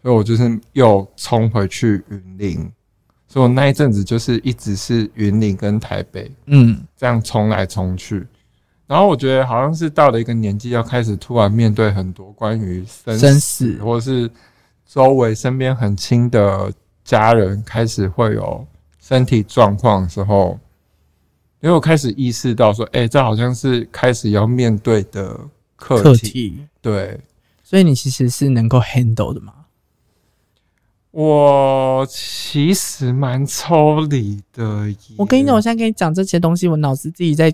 [0.00, 2.72] 所以我就是又冲回去云林。
[3.36, 8.26] 所以我那一阵子就是一直是云林跟台北，嗯，这样冲来冲去。
[8.86, 14.30] 然后我觉得好像是到了一个年纪，要开始突然面对很多关于生死，生死，或者是
[14.86, 16.72] 周围身边很亲的
[17.04, 18.66] 家人开始会有
[19.02, 20.58] 身体状况的时候，
[21.60, 25.38] 因为我开始意识到说，哎、欸，这好像是开始要面对的
[25.76, 26.02] 课题。
[26.02, 26.66] 课题。
[26.80, 27.20] 对，
[27.62, 29.52] 所以你其实是能够 handle 的吗？
[31.16, 34.86] 我其实蛮抽离的。
[35.16, 37.50] 我跟你讲，我现在跟你讲这些东西，我脑子自己在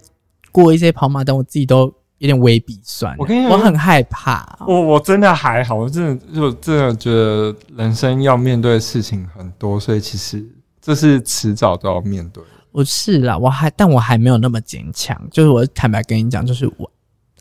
[0.50, 1.82] 过一些跑马灯，我自己都
[2.18, 3.14] 有点微鼻酸。
[3.20, 4.58] 我跟你讲，我很害怕。
[4.66, 10.44] 我我真的还好，我真的就真的觉得人生要面对的事情很多，所以其实
[10.80, 12.42] 这是迟早都要面对。
[12.72, 15.16] 我是啦，我还但我还没有那么坚强。
[15.30, 16.90] 就是我坦白跟你讲，就是我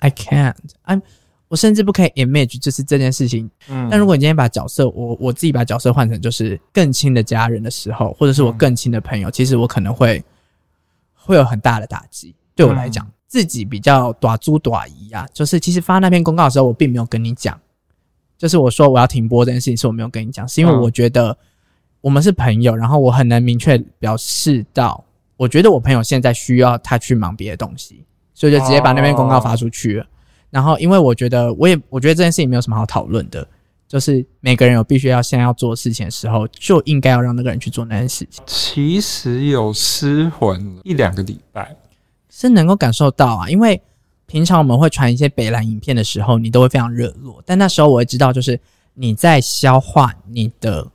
[0.01, 1.01] I can't，I'm。
[1.51, 10.23] 我甚至不可以 image 就是这件事情，嗯，但如果你今天把角色，我我自己把角色换成就是更亲的家人的时候，或者是我更亲的朋友，嗯，其实我可能会
[11.13, 12.33] 会有很大的打击。
[12.55, 17.59] 对我来讲，嗯，自己比较短租短移啊，就是其实发那篇公告的时候，我并没有跟你讲，
[18.37, 21.37] 就是我说我要停播这件事情是我没有跟你讲，是因为我觉得
[21.99, 25.03] 我们是朋友，然后我很难明确表示到，
[25.35, 30.03] 我觉得我朋友现在需要他去忙别的东西，所以就直接把那篇公告发出去了。
[30.05, 30.07] 哦
[30.51, 33.47] 然后，因为我觉得，我也我觉得这件事情没有什么好讨论的，
[33.87, 38.43] 就是每个人有必须要现在要做事情的时候，就应该要让那个人去做那件事情。
[38.45, 41.73] 其实有失魂一两个礼拜，
[42.29, 43.49] 是能够感受到啊。
[43.49, 43.81] 因为
[44.25, 48.59] 平常我们会传一些北蓝影片的时候，你都会非常热络，但那时候我会知道，就是
[48.93, 50.85] 你在消化你的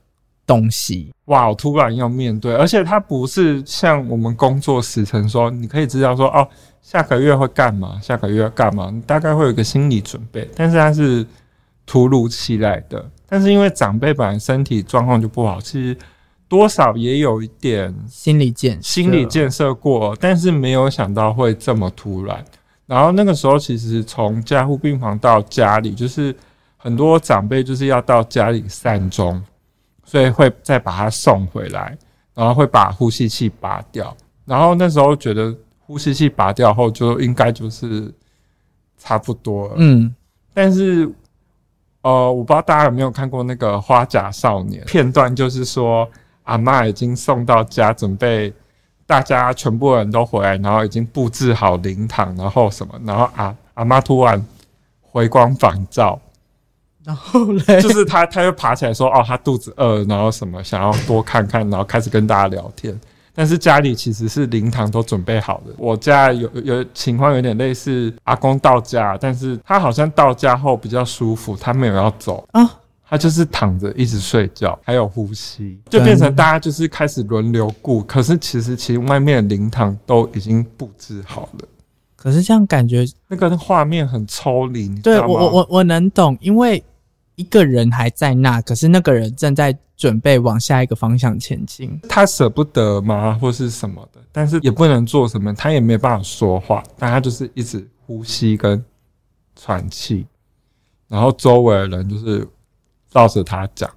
[0.47, 1.11] 东西。
[1.25, 6.47] 哇，我突然要面对，而且它不是像我们工作时程说，你可以知道说哦。
[6.87, 7.99] 下个月会干嘛？
[8.01, 8.89] 下个月要干嘛？
[8.93, 11.27] 你大概会有一个心理准备，但是它是
[11.85, 13.05] 突如其来的。
[13.27, 15.99] 但是因为长辈本来身体状况就不好，其实
[16.47, 22.45] 多少也有一点心理建心理建设过，但是没有想到会这么突然。
[22.87, 26.33] 然后那个时候其实从加护病房到家里，就是
[26.77, 29.43] 很多长辈就是要到家里善终，
[30.05, 31.99] 所以会再把他送回来，
[32.33, 34.17] 然后会把呼吸器拔掉。
[34.45, 35.53] 然后那时候觉得。
[35.87, 38.13] 呼吸器拔掉后，就应该就是
[38.99, 39.75] 差不多了。
[39.77, 40.13] 嗯，
[40.53, 41.09] 但是，
[42.03, 46.09] 呃，我不知道大家有没有看过那个《花甲少年》片段，就是说
[46.43, 48.53] 阿妈已经送到家，准备
[49.07, 54.45] 大家全部人都回来，然后已经布置好灵堂，然后什么，然后阿阿妈突然
[55.01, 56.21] 回光返照，
[57.05, 62.99] 然后嘞，就是他他又爬起来说：“哦，他肚子饿，然后什么想要多看看，然后开始跟大家聊天。”
[63.37, 65.75] 但是家里其实是灵堂都准备好的。
[65.77, 72.69] 我家有有情况有点类似，阿公到家，但是他好像到家后比较舒服，他没有要走啊，
[73.07, 78.03] 他就是躺着一直睡觉，还有呼吸，就变成大家就是开始轮流顾。
[78.05, 81.69] 可是其实其实外面的灵堂都已经布置好了。
[82.17, 86.83] 可是这样感觉那个画面很抽离，对，我我我我能懂，因为
[87.37, 91.99] 一个人还在那，可是那个人正在准备往下一个方向前进。
[92.09, 94.21] 他舍不得吗，或是什么的？
[94.33, 98.85] 但是也不能做什么，他也没办法说话，但他就是一直呼吸跟
[99.55, 100.27] 喘气，
[101.09, 102.47] 然后周围的人就是
[103.11, 103.91] 照着他讲，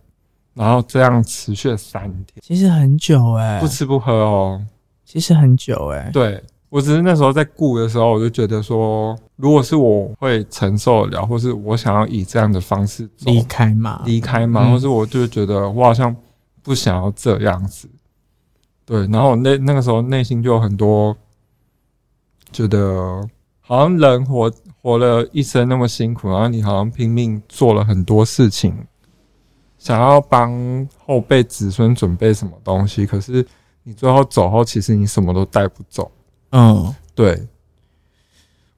[0.53, 4.61] 然后这样持续了三天，其实很久哎、欸，不吃不喝哦，
[5.03, 6.43] 其实很久哎、欸，对。
[6.71, 16.13] 我只是那时候在顾的时候，我就觉得说，如果是我会承受得了，或是我想要以这样的方式离开嘛，离开嘛，嗯、或是我就觉得我好像
[16.61, 17.89] 不想要这样子。
[18.85, 21.15] 对，然后那那个时候内心就有很多
[22.51, 23.25] 觉得，
[23.61, 28.75] 好像人活活了一生那么辛苦，然后你好像拼命做了很多事情，
[29.77, 33.45] 想要帮后辈子孙准备什么东西，可是
[33.83, 36.11] 你最后走后，其实你什么都带不走。
[36.51, 37.47] 嗯，对，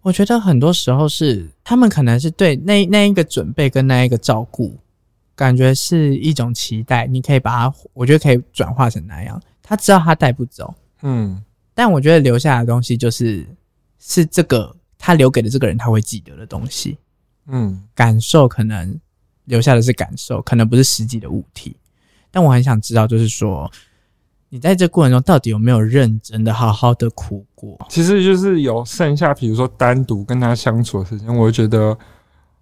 [0.02, 4.78] 我觉得很多时候是他们可能是对那那一个准备跟那一个照顾，
[5.36, 9.42] 感觉是一种期待，你可以把它，我觉得可以转化成那样。
[9.62, 13.46] 他知道他带不走，嗯，但我觉得留下来的东西就是
[14.00, 16.98] 是这个他留给的这个人他会记得的东西，
[17.48, 19.00] 嗯，感受可能
[19.46, 21.78] 留下的是感受，可能不是实际的物体，
[22.32, 23.72] 但我很想知道，就是说。
[24.54, 27.80] 你在这过程中到底有没有认真的好好的哭过？
[27.88, 31.98] 其实就是有剩下，比如说单独跟他相处的时间，我会觉得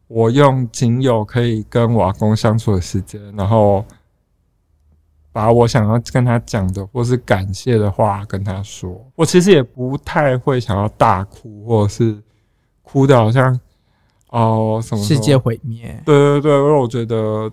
[0.08, 3.84] 我用仅有可以跟我阿公相处的时间，然后
[5.32, 9.04] 把我想要跟他讲的或是感谢的话跟他说。
[9.15, 12.21] 我其实也不太会想要大哭，或者是
[12.84, 13.60] 哭的好像
[14.28, 15.99] 哦什么世界毁灭。
[16.06, 17.52] 对对对，因为我觉得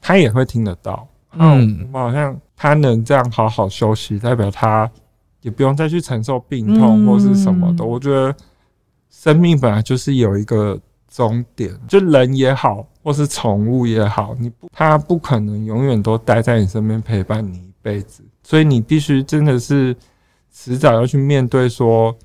[0.00, 1.08] 他也会听得到。
[1.32, 2.40] 嗯，我好像。
[2.62, 4.88] 他能这样好好休息，代表他
[5.40, 7.84] 也不用再去承受病痛或是什么的。
[7.84, 8.32] 嗯、我觉得
[9.10, 19.96] 生命本来就是有一个终点，就人也好，或是宠物也好，你不，他不可能永远都待在你身边陪伴你一辈子，所以你必须真的是
[20.52, 22.16] 迟早要去面对，说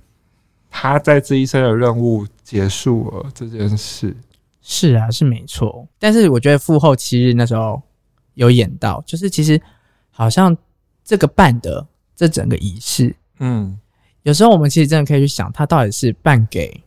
[0.70, 4.16] 他在这一生的任务结束了这件事。
[4.62, 5.88] 是啊，是没错。
[5.98, 7.82] 但是我觉得父后七日那时候
[8.36, 9.60] 有演到，就是其实。
[10.18, 10.58] 好像
[11.04, 13.80] 这个办的这整个仪式，嗯，
[14.24, 16.84] 有时候我们其实真的可以去想，他到底是办给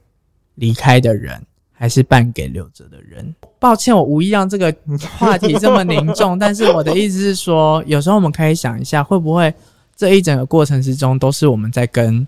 [0.56, 1.40] 离开的人，
[1.70, 3.32] 还是办给留着的人？
[3.60, 4.74] 抱歉，我无意让这个
[5.16, 9.54] 话题这么凝重， 但是我的意思是说，有时候我们可以想一下，会不会
[9.94, 12.26] 这一整个过程之中，都是我们在跟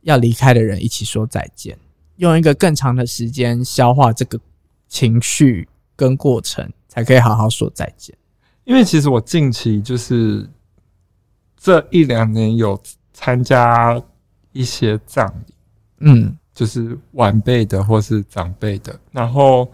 [0.00, 1.78] 要离开的人一起说再见，
[2.16, 4.40] 用一个更长的时间消化这个
[4.88, 8.16] 情绪跟过程，才可以好好说再见。
[8.64, 10.48] 因为其实我近期就是
[11.56, 12.78] 这一两年有
[13.12, 14.00] 参加
[14.52, 15.54] 一些葬礼，
[16.00, 18.98] 嗯，就是晚辈的或是长辈的。
[19.12, 19.70] 然后，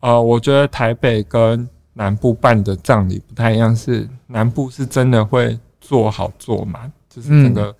[0.00, 7.74] 呃，我觉得台北跟南部办的葬礼不太一样，是南部是真的会做好做满，就是整个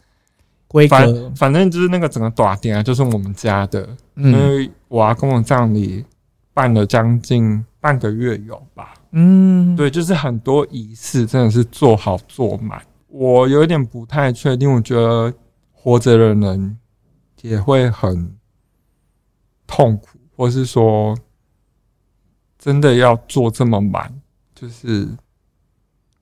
[0.67, 6.05] 规格，反反正就是那个整个大厅啊，就是我们家的，因为我阿公的葬礼
[6.53, 8.95] 办了将近半个月有吧。
[9.15, 14.73] 嗯，对，就是很多仪式真的是做好做满，我有点不太确定。
[14.73, 15.31] 我觉得
[15.71, 16.79] 活着的人
[17.43, 18.35] 也会很
[19.67, 21.15] 痛苦，或是说
[22.59, 24.11] 真的要做这么满，
[24.55, 25.07] 就是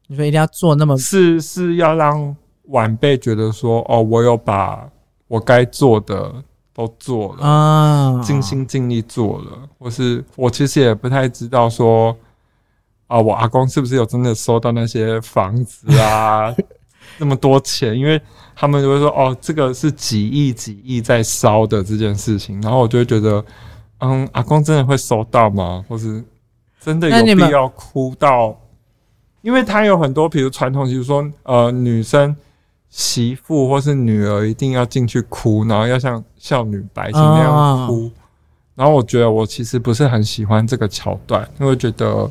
[0.08, 4.90] 你说一定要做那么是是要让晚辈觉得说哦，我有把
[5.28, 12.16] 我该做的都做了啊，尽心尽力做了，或是我其实也不太知道说。
[13.10, 16.54] 啊，我阿公是不是有真的收到那些房子啊？
[17.18, 18.18] 那么多钱，因为
[18.54, 23.44] 他们就会说，哦，这个是几亿几亿在烧的这件事情，然后我就会觉得，
[23.98, 25.84] 嗯，阿公真的会收到吗？
[25.88, 26.24] 或是
[26.80, 28.56] 真的有必要哭到？
[29.42, 32.34] 因为他有很多，比如传统，比如说，呃，女生
[32.90, 38.02] 媳妇或是女儿一定要进去哭，然后要像孝女白金那样哭。
[38.02, 38.10] Oh.
[38.76, 42.30] 然后我觉得我其实不是很喜欢这个桥段，因为觉得。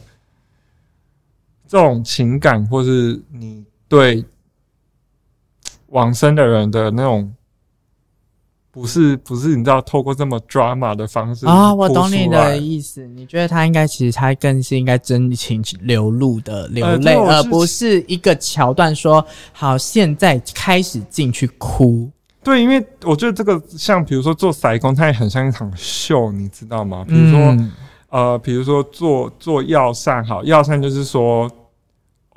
[1.70, 4.26] 这种情感，或是你对
[5.90, 7.32] 往生的人的那种，
[8.72, 13.06] 不是不是，你知道，透过这么 drama 的方式啊、哦，我懂你的意思。
[13.10, 22.10] 你觉得他应该，其实他更是应该真情流露的流泪，呃、而不是一个桥段说好，现在开始进去哭。
[22.44, 27.06] 对，因为我觉得这个像，比如说做塞工，它也很像一场秀，你知道吗？
[27.08, 27.72] 比如说，嗯、
[28.10, 31.48] 呃，比如说做做药膳，好，药膳就是说。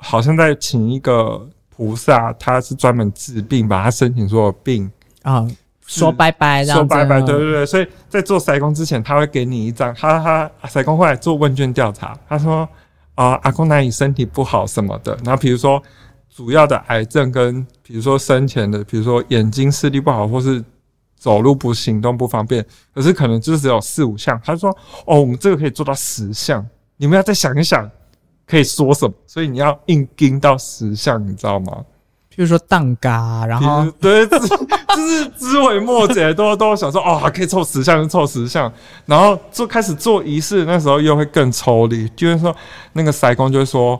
[0.02, 4.90] 好像在请一个菩萨，他是专门治病，把他申请所有病
[5.22, 5.48] 啊
[5.86, 7.66] 说拜拜，说拜拜，对对对。
[7.66, 12.68] 所以在做筛工之前，他会给你一张，他他筛工会来做问卷调查，他说
[13.14, 15.82] 啊、呃，阿公哪里身体不好什么的，然后比如说
[16.28, 20.62] 主要的癌症跟比如说生前的，比如说眼睛视力不好，或是
[21.16, 24.70] 走路不行动不方便，可是可能就是只有四五项，他说
[25.06, 27.90] 哦，我们这个可以做到十项，你们要再想一想。
[28.52, 29.14] 可以说什么？
[29.26, 31.72] 所以你要硬盯到十项，你知道吗？
[32.30, 34.38] 譬如说当嘎，然后对， 就
[35.08, 38.70] 是枝微末节，都都想说哦，还可以凑十项就凑十项，
[39.06, 42.54] 然后就开始做仪式，那时候又会更抽离，就是说
[42.92, 43.98] 那个塞工就会说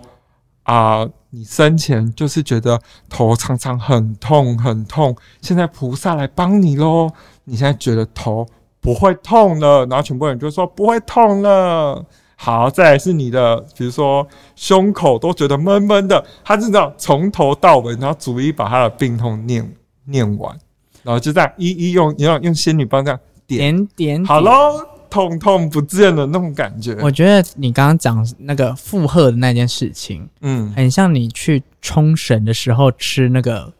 [0.65, 2.79] 啊、呃，你生前就是觉得
[3.09, 7.11] 头常常很痛很痛，现在菩萨来帮你喽，
[7.45, 8.47] 你现在觉得头
[8.83, 12.05] 不会痛了，然后全部人就说不会痛了。
[12.45, 14.27] 好，再来是你的，比如说
[14.57, 19.73] 胸口都觉得闷闷的，他就这样从头到尾，然后逐一把他的病痛念
[20.07, 20.59] 念完，
[21.05, 26.99] 然后就这样一一用，你要用仙女棒这样点点点，好喽，痛痛不见了那种感觉。
[27.01, 33.73] 我觉得你刚刚讲那个负荷的那件事情，嗯，很像你去冲绳的时候吃那个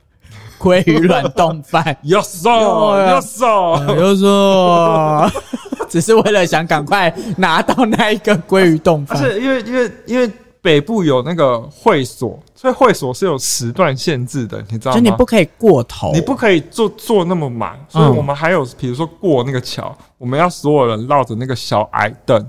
[0.61, 2.49] 鲑鱼卵冻饭，有瘦
[2.97, 5.29] 有瘦有瘦。
[5.93, 10.33] 只是为了想赶快拿到那一个鲑鱼冻饭，是因为因为因为
[10.63, 14.95] 北部有那个会所，所以会所是有时段限制的，你知道吗？
[14.95, 22.41] 就你不可以过头，你不可以坐坐那么满，所以我们还有比如说过那个桥，我们要所有人绕着那个小矮凳，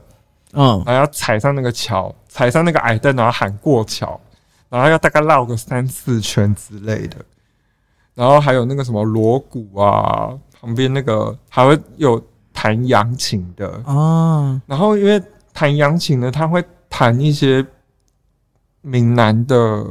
[0.54, 4.18] 嗯，然后要踩上那个桥，踩上那个矮凳，然后喊过桥，
[4.70, 7.18] 然后要大概绕个三四圈之类的，
[8.16, 10.32] 然后还有那个什么锣鼓啊，
[10.62, 12.24] 旁边那个还会有。
[12.64, 17.66] 弹扬琴的哦，然后因为弹扬琴呢，他会弹一些
[18.80, 19.84] 闽南的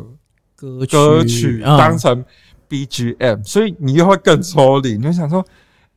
[0.57, 2.25] 歌曲，歌曲当成
[2.71, 4.97] BGM，嗯，所以你又会更抽离。
[4.97, 5.45] 你就想说，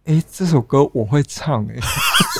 [0.04, 1.76] 哎，这首歌我会唱，哎，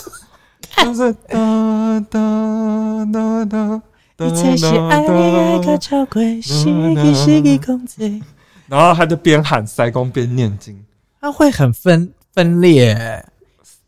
[0.84, 3.82] 就是哒哒哒哒，
[4.26, 8.22] 一切是爱爱个超贵，是个是个公仔。
[8.68, 10.84] 然后他就边喊塞公边念经，
[11.22, 13.26] 他会很分分裂。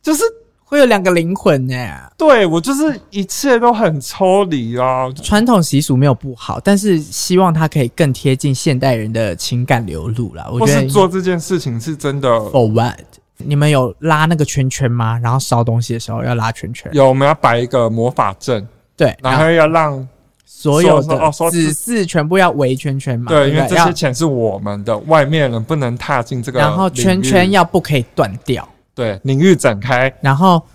[0.08, 0.24] 就是
[0.64, 1.76] 会有两个灵魂呢，
[2.18, 5.12] 对，我就是一切都很抽离啊。
[5.22, 10.48] 传统习俗没有不好，但是希望它可以更贴近现代人的情感流露啦。
[10.50, 12.30] 我觉得做这件事情是真的。
[12.30, 12.98] For what？
[13.36, 15.20] 你们有拉那个圈圈吗？
[15.22, 16.90] 然后烧东西的时候要拉圈圈。
[16.94, 20.08] 有，我们要摆一个魔法阵，对，然后要让
[20.46, 21.20] 所有的
[21.52, 23.28] 指示全部要围圈圈嘛。
[23.28, 26.60] 对，因为这些钱是我们的，外面人不能踏进这个。
[26.60, 28.66] 然后圈圈要不可以断掉。
[28.98, 30.12] 对，领域展开。
[30.24, 30.66] 然后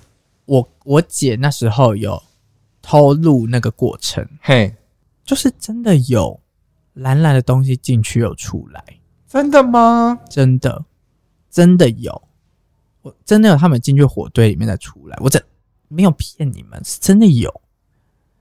[0.44, 2.22] 我我姐那时候有
[2.80, 4.72] 偷录那个过程，嘿，
[5.24, 6.38] 就是真的有
[6.92, 8.84] 蓝蓝的东西进去又出来，
[9.26, 10.20] 真的吗？
[10.30, 10.84] 真的，
[11.50, 12.22] 真的有，
[13.00, 15.42] 我真的有他们进去火堆里面再出来，我这
[15.88, 17.52] 没有骗你们，是真的有。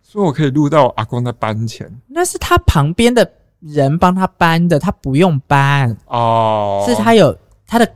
[0.04, 3.28] 所以我可以录到阿公在搬钱，那是他旁边的
[3.60, 5.98] 人帮他搬的，他不用搬。
[6.06, 7.96] 哦，是他有他的。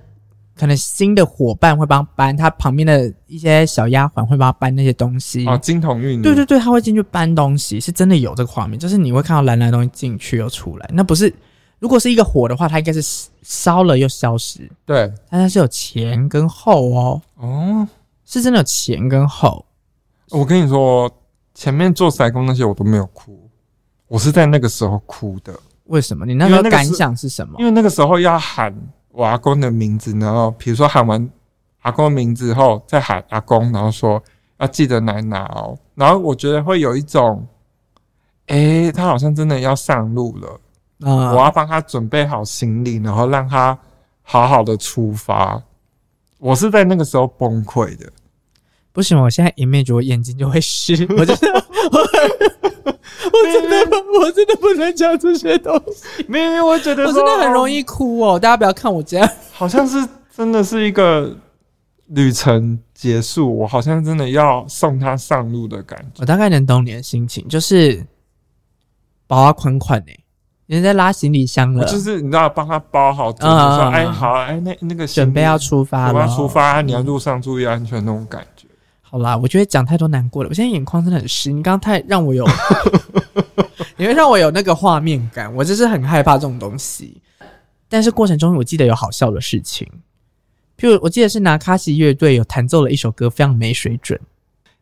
[0.58, 5.46] 可能新的伙伴会帮他搬，他旁边的一些小丫鬟会帮他搬那些东西。
[5.46, 6.22] 哦，金童玉女。
[6.22, 10.90] 对对对，他会进去搬东西，是真的有这个画面，就是你会看到蓝蓝的东西进去又出来。
[10.94, 11.34] 那不是，
[11.80, 14.70] 如果是一个火的话，它应该是烧了又消失。
[14.86, 17.22] 对，但它是有前跟后哦。
[17.36, 17.88] 哦，
[18.24, 19.66] 是真的有前跟后。
[20.30, 21.12] 我跟你说，
[21.54, 23.50] 前面做筛工那些我都没有哭，
[24.08, 25.54] 我是在那个时候哭的。
[25.88, 26.26] 为什么？
[26.26, 27.56] 你那时候感想是什么？
[27.60, 28.74] 因为那个时候要喊。
[29.16, 31.30] 我阿公的名字，然后比如说喊完
[31.84, 34.22] 阿公的名字后，再喊阿公，然后说
[34.58, 35.78] 要记得来拿哦。
[35.96, 37.48] 然后我觉得会有一种，
[38.48, 40.60] 诶，他好像真的要上路了，
[41.00, 43.78] 嗯，我要帮他准备好行李，然后让他
[44.22, 45.62] 好好的出发。
[46.38, 48.12] 我是在那个时候崩溃的，
[48.96, 51.66] 不行，我现在 image 我眼睛就会湿， 我真的。
[53.26, 56.26] 我真的，我真的不能讲这些东西。
[56.28, 59.30] 没有，没有我觉得我真的很容易哭哦，大家不要看我这样。
[59.52, 61.36] 好像是真的是一个
[62.08, 66.22] 旅程结束，我好像真的要送他上路的感觉。
[66.22, 68.06] 我大概能懂你的心情，就是
[69.28, 70.14] 包啊款款呢，
[70.68, 78.55] 人在拉行李箱了，就是你知道帮他包好，就是说哎好哎那那个准备要出发了，出发，你要路上注意安全那种感觉。
[79.16, 81.50] 好啦，我觉得讲太多难过了，我现在眼眶真的很湿。
[81.50, 82.46] 你刚刚太让我有，
[83.96, 87.22] 你会让我有那个画面感，我就是很害怕这种东西。
[87.88, 89.90] 但是过程中，我记得有好笑的事情，
[90.78, 94.20] 譬如我记得是拿卡西乐队有弹奏了一首歌，非常没水准。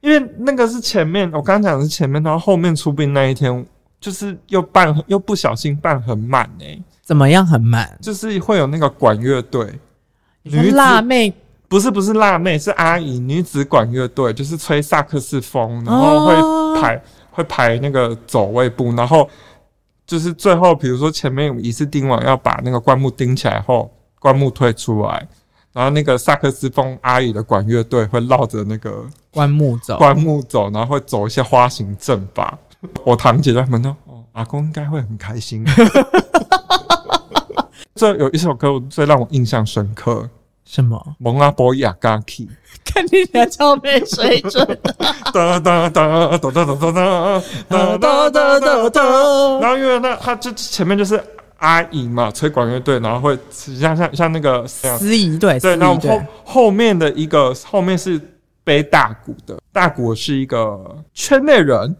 [0.01, 3.63] 因为那个是前面，我刚刚讲的是前面，然后后面出殡那一天，
[4.01, 6.83] 就是又办又不小心办很满哎、欸。
[7.03, 7.95] 怎么样很满？
[8.01, 9.79] 就是会有那个管乐队，
[10.41, 11.31] 女辣妹。
[11.73, 16.35] 不是不是辣妹，是阿姨，女子管乐队，就是吹萨克斯风，然后会
[16.79, 17.01] 排、哦、
[17.31, 19.27] 会排那个走位步，然后
[20.05, 25.27] 就是最后比如说前面一次钉完要把那个棺木钉起来后，棺木退出来，
[25.71, 32.55] 然后那个萨克斯风阿姨的管乐队会绕着那个棺木走，棺木走，然后会走一些花形阵法。
[33.03, 35.65] 我堂姐在门口，哦，阿公应该会很开心。
[37.95, 40.29] 这有一首歌最让我印象深刻，
[40.65, 41.15] 什么？
[41.19, 42.47] 蒙阿波亚嘎 key，
[42.85, 44.65] 看你俩超没水准。
[45.33, 49.01] 哒 哒哒哒哒哒哒哒哒哒哒哒。
[49.59, 51.21] 然后因为那他就前面就是
[51.57, 58.19] 阿姨嘛，吹管乐队，然后会像像像那个司仪对对，然后后后面的一个后面是
[58.63, 60.79] 背大鼓的，大鼓是一个
[61.13, 61.95] 圈内人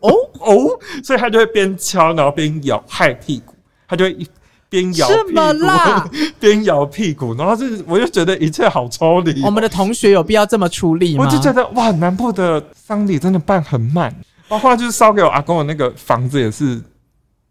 [0.00, 3.54] 哦哦，所以他就会边敲然后边咬害屁股，
[3.88, 4.28] 他就会一。
[4.72, 6.08] 边摇屁股，
[6.40, 9.42] 边摇屁股，然后就我就觉得一切好抽离。
[9.42, 11.26] 我们的同学有必要这么出力吗？
[11.26, 14.10] 我就觉得哇，南部的丧礼真的办很慢，
[14.48, 16.80] 包括就是烧给我阿公的那个房子也是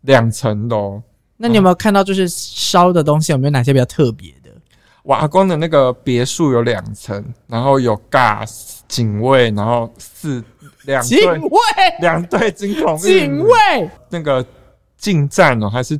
[0.01, 1.03] 两层的哦。
[1.37, 4.49] 那你有没有看到就是烧的东西有没有哪些比较特别的？
[5.03, 10.43] 我阿公的那个别墅有两层，然后有 gas 警卫，然后四
[10.85, 11.59] 两警卫
[11.99, 14.43] 两对金童警卫那个
[14.97, 15.95] 进站哦，还是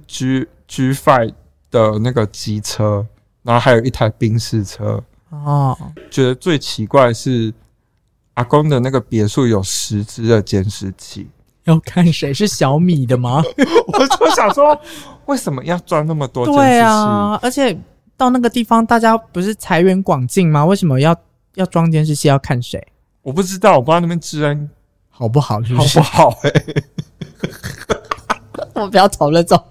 [0.72, 0.94] 居。
[0.94, 1.34] G5
[1.70, 3.06] 的那个机车，
[3.44, 5.78] 然后还有一台宾士车哦。
[6.10, 7.54] 觉得最奇怪的是
[8.34, 11.30] 阿公的那个别墅有十只的监视器，
[11.64, 13.42] 要看谁是小米的吗？
[13.88, 14.78] 我就想说，
[15.28, 16.66] 为什么要装那么多监视器？
[16.66, 17.78] 对啊，而且
[18.18, 20.66] 到那个地方，大家不是财源广进吗？
[20.66, 21.16] 为什么要
[21.56, 22.28] 要装监视器？
[22.28, 22.86] 要看谁？
[23.22, 24.70] 我不知道，我不知道那边治安
[25.10, 26.50] 好不好是不是，好不好、欸？
[26.50, 26.84] 哎，
[28.76, 29.66] 我们不要讨论这种。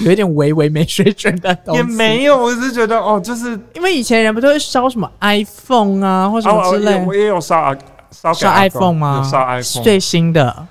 [0.00, 7.74] 有一点微微没水准的东西，也没有，我是觉得哦，就是因为以前人不都会烧什么 iPhone 啊，或什么之类，我也有烧
[8.10, 9.22] 烧烧 iPhone 吗？
[9.22, 10.66] 烧 iPhone 最新的，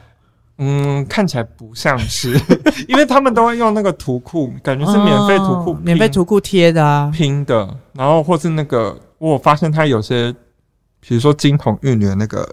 [0.57, 2.39] 嗯，看起来不像是，
[2.87, 10.33] 因为他们都会用那个图库，感觉是免费图库，免费图库贴的啊，拼的，然后或是那个，我发现它有些，
[10.99, 12.47] 比如说金童玉女的那个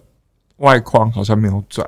[0.59, 1.87] 外框好像没有转。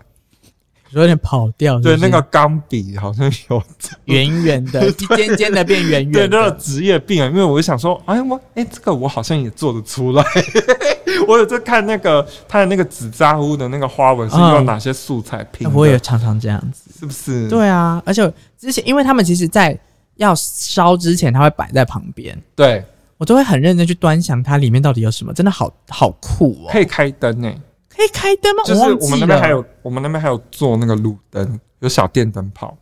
[1.01, 3.63] 有点跑调，对，那个钢笔好像有
[4.05, 7.29] 圆圆的， 尖尖的变圆圆，对，那个职业病啊。
[7.29, 10.25] 因为我就想说，哎，我哎，这个我好像也做得出来。
[11.27, 15.75] 我有在看那个它的那个纸扎屋的那个花纹是用哪些素材拼的。
[15.75, 17.49] 我也常常这样子，是不是？
[17.49, 19.79] 对啊，而且之前，因为他们其实在
[20.17, 22.85] 要烧之前，他会摆在旁边，对
[23.17, 27.51] 我都会很认真去端详它里面到底有什么，真的好好酷哦，可以开灯呢。
[27.97, 28.63] 可以开灯吗？
[28.65, 32.77] 就是我们那边还有，我们那边还有做那个路灯，有小电灯泡，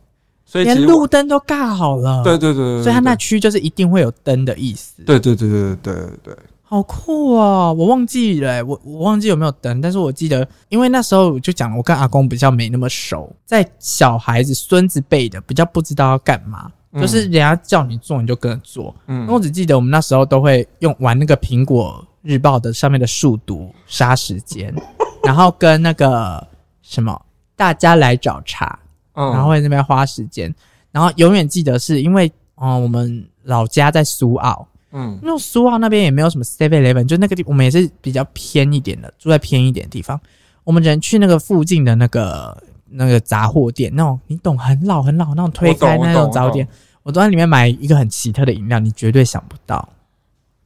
[0.45, 2.23] 所以连路灯都架好了。
[2.23, 5.03] 对对对对，所以它那区就是一定会有灯的意思。
[5.03, 7.75] 对对对对对对对，好酷哦！
[7.77, 18.95] 我忘记了，我我忘记有没有灯，但是我记得，因为那时候就讲，我跟阿公比较没那么熟，在小孩子、孙子辈的比较不知道要干嘛，就是人家叫你做你就跟着做。
[19.07, 24.73] 嗯，我只记得我们那时候都会用玩那个苹果日报的上面的数独杀时间。
[25.23, 26.45] 然后跟那个
[26.81, 27.21] 什么，
[27.55, 28.77] 大家来找茬，
[29.13, 30.53] 嗯，然后会在那边花时间，
[30.91, 40.19] 然后永远记得是因为，哦，我们老家在苏澳，嗯，那苏澳那边也没有什么 Seven Eleven，就那个地，我们也是比较偏一点的，住在偏一点的地方，
[40.65, 46.67] 我们只能去那个附近的那个那个杂货店，那种你懂，很老很老那种推开那种杂货店，
[47.03, 49.87] 我，我都在里面买一个很奇特的饮料，你绝对想不到，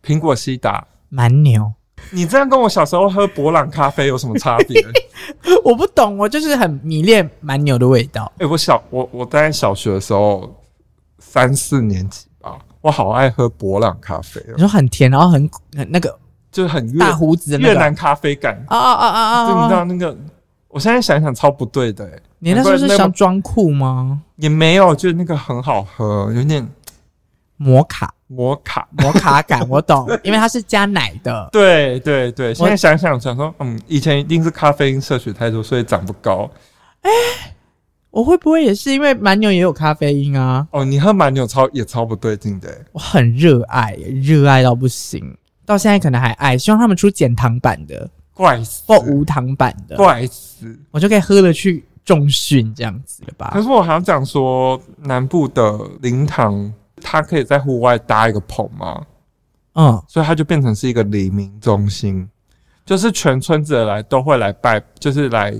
[0.03, 1.71] 苹果西打蛮牛。
[2.11, 4.81] 你这样跟我小时候喝伯朗咖啡有什么差别？
[5.63, 8.31] 我不懂，我就是很迷恋蛮牛的味道。
[8.35, 10.55] 哎、欸，我小我我在小学的时候
[11.19, 14.41] 三四年级吧，我好爱喝伯朗咖啡。
[14.55, 16.17] 你说很甜，然后很很那个，
[16.51, 19.47] 就是很大胡子的越南咖啡感啊啊啊啊啊！
[19.49, 20.17] 就你知道那个，
[20.69, 22.21] 我现在想想超不对的、欸。
[22.39, 24.21] 你那时候是想装酷吗？
[24.35, 26.65] 也没有，就是那个很好喝，有点。
[27.57, 31.49] 摩卡，摩卡，摩卡感，我懂， 因为它是加奶的。
[31.51, 36.49] 对对对，现在想想想说，嗯，以前一定是咖啡因摄取太多，所以长不高。
[37.01, 37.53] 哎、欸，
[38.11, 40.67] 我会不会也是因为蛮牛也有咖啡因啊？
[40.71, 42.69] 哦，你喝蛮牛超也超不对劲的。
[42.91, 45.35] 我很热爱，热爱到不行，
[45.65, 53.49] 到现在可能还爱，希望他们出减糖版的，怪死，或无糖版的，怪死，我就可以喝了去重训这样子了吧？
[53.51, 56.71] 可是我还要讲说，南部的灵堂。
[57.01, 59.05] 他可以在户外搭一个棚吗？
[59.73, 62.27] 嗯，所以他就变成是一个黎明中心，
[62.85, 65.51] 就是全村子的来都会来拜，就是来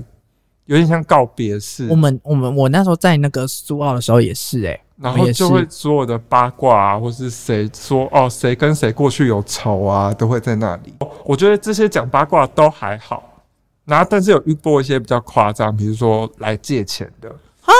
[0.64, 1.86] 有点像告别式。
[1.88, 10.94] 我们我们我那时候在那个苏澳的时候也是哎、欸，然后就会所有的八卦啊，或是谁说哦谁跟谁过去有仇啊，都会在那里。
[11.24, 13.44] 我觉得这些讲八卦都还好，
[13.84, 17.32] 然后但是有遇过一些比较夸张，比如说来借钱的
[17.68, 17.72] 啊，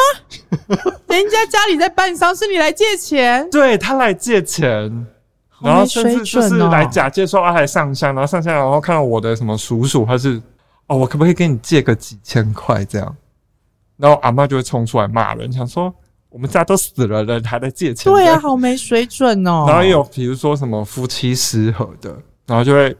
[1.09, 3.49] 人家家里在办丧事，你来借钱？
[3.51, 5.07] 对，他来借钱，
[5.61, 10.41] 然后甚至就是来假借说啊来上香，然后上香然后看到我的什么叔叔，他是
[10.87, 13.17] 哦我可不可以跟你借个几千块这样？
[13.97, 15.95] 然后阿嬷就会冲出来骂人，想说。
[16.31, 18.13] 我们家都死了，人还在借钱？
[18.13, 19.65] 对呀、啊，好没水准哦。
[19.67, 22.15] 然后也有比如说什么夫妻失和的，
[22.47, 22.95] 然后就会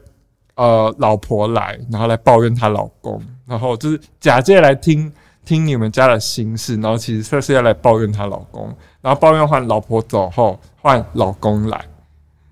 [0.55, 5.13] 呃老婆来，然后来抱怨她老公，然后就是假借来听
[5.49, 8.71] 听你们家的心事，然后其实这是要来抱怨她老公，
[9.01, 11.81] 然后抱怨换老婆走后换老公来，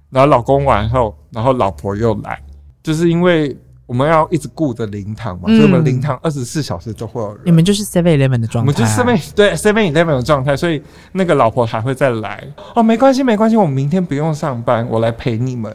[0.09, 2.41] 然后老公完后，然后老婆又来，
[2.81, 3.55] 就是因为。
[3.87, 7.39] 我们要一直顾着灵堂嘛，嗯、所以我们灵堂二十四小时都会有人。
[7.45, 10.83] 你们就是 Seven Eleven 的状态，我们就是 Seven 对 Seven Eleven 的状态，所以
[11.13, 12.45] 那个老婆还会再来。
[12.75, 15.73] 哦，没关系，没关系，我们明天不用上班，我来陪你们。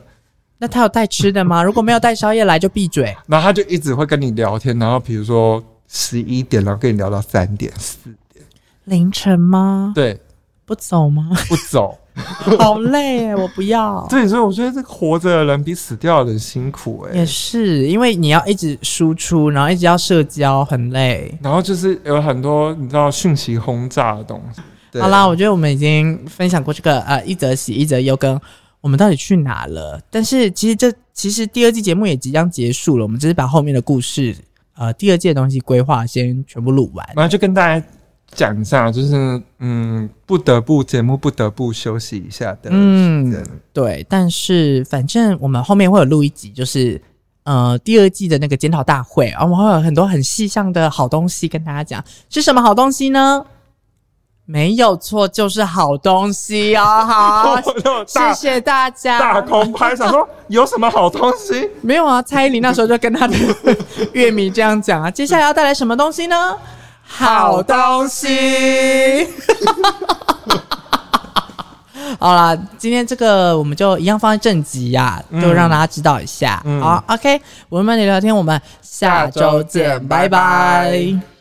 [0.58, 1.62] 那他有带吃的吗？
[1.62, 3.16] 如果没有带宵夜来，就闭嘴。
[3.26, 5.64] 然后他就一直会跟你聊天，然后比如说
[5.94, 8.42] 十一点，然后跟你聊到三点、四点，
[8.84, 9.92] 凌晨吗？
[9.94, 10.18] 对，
[10.64, 11.30] 不走吗？
[11.48, 11.98] 不走。
[12.58, 14.04] 好累哎，我不要。
[14.10, 17.16] 对，所以我觉得这个活着的人比死掉的人辛苦哎。
[17.16, 21.38] 也是，因为你要一直输出，然后一直要社交，很累。
[21.42, 24.60] 然后就是有很多你知道讯息轰炸的东西。
[25.00, 28.38] 好啦，我觉得我们已经分享过这个呃一则喜一则忧，跟
[28.82, 29.98] 我们到底去哪了。
[30.10, 34.36] 但是其实这其实第二季节目也即将结束了，我们只是把后面的故事
[34.74, 37.86] 呃第二季的东西规划先全部录完，然后就跟大家。
[38.34, 42.70] 讲一下，就是嗯，不得不节目不得不休息一下的。
[42.72, 43.30] 嗯，
[43.74, 44.06] 对。
[44.08, 46.98] 但是反正我们后面会有录一集，就是
[47.42, 52.02] 呃第二季的那个检讨大会，我们会有很多很细项的好东西跟大家讲。
[52.30, 53.44] 是什么好东西呢？
[54.44, 56.82] 没有错，就是好东西哦。
[56.84, 57.56] 好，
[58.06, 59.18] 谢谢大家。
[59.18, 61.70] 大空拍，想说有什么好东西？
[61.80, 63.34] 没有啊，蔡依林那时候就跟他的
[64.12, 65.10] 乐迷这样讲啊。
[65.10, 66.56] 接下来要带来什么东西呢？
[67.04, 69.28] 好东西，
[72.18, 76.62] 好啦，今天这个我们就一样放在正集呀、啊，嗯、就让大家知道一下。
[76.64, 80.28] 嗯、好，OK，我们慢点聊天，我们下周见，拜拜。
[80.28, 81.31] 拜拜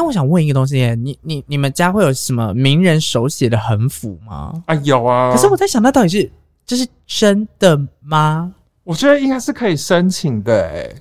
[0.00, 4.50] 那我想问一个东西，你你你们家会有什么名人手写的横幅吗？
[4.64, 5.30] 啊，有啊。
[5.30, 6.32] 可是我在想，那到底是
[6.64, 8.50] 这是真的吗？
[8.82, 10.96] 我觉得应该是可以申请的，诶，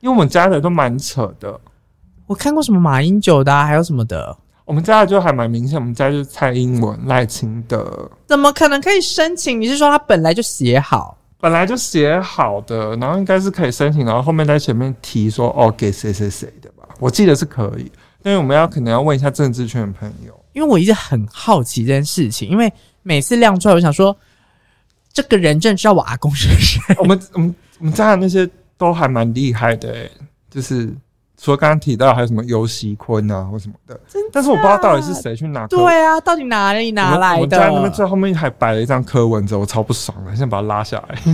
[0.00, 1.58] 因为我们家的都蛮扯的。
[2.26, 4.36] 我看过什么马英九的，啊，还有什么的。
[4.66, 8.10] 我们家的就还蛮明显，我们家就是蔡英文、赖清德。
[8.26, 9.58] 怎么可能可以申请？
[9.58, 16.86] 你是说他本来就写好，本来就写好的，然后应该是可以申请，然后后面在前面提说哦，给谁谁谁的吧？
[17.00, 17.90] 我记得是可以。
[18.26, 22.70] 因为我们要可能要问一下政治圈的朋友，因为我一直很好奇这件事情，因为
[23.04, 24.14] 每次亮出来，我想说，
[25.12, 26.80] 这个人真的知道我阿公是谁？
[26.98, 30.10] 我们我们我们家的那些都还蛮厉害的，诶，
[30.50, 30.92] 就是
[31.40, 34.00] 除了刚刚提到还有什么尤习坤啊或什么的，的
[34.32, 35.64] 但是我不知道到底是谁去拿。
[35.68, 37.36] 对啊，到底哪里拿来的？
[37.36, 41.16] 我，我家那边最后面还摆了一张柯文哲，我超不爽的，现在把他拉下来。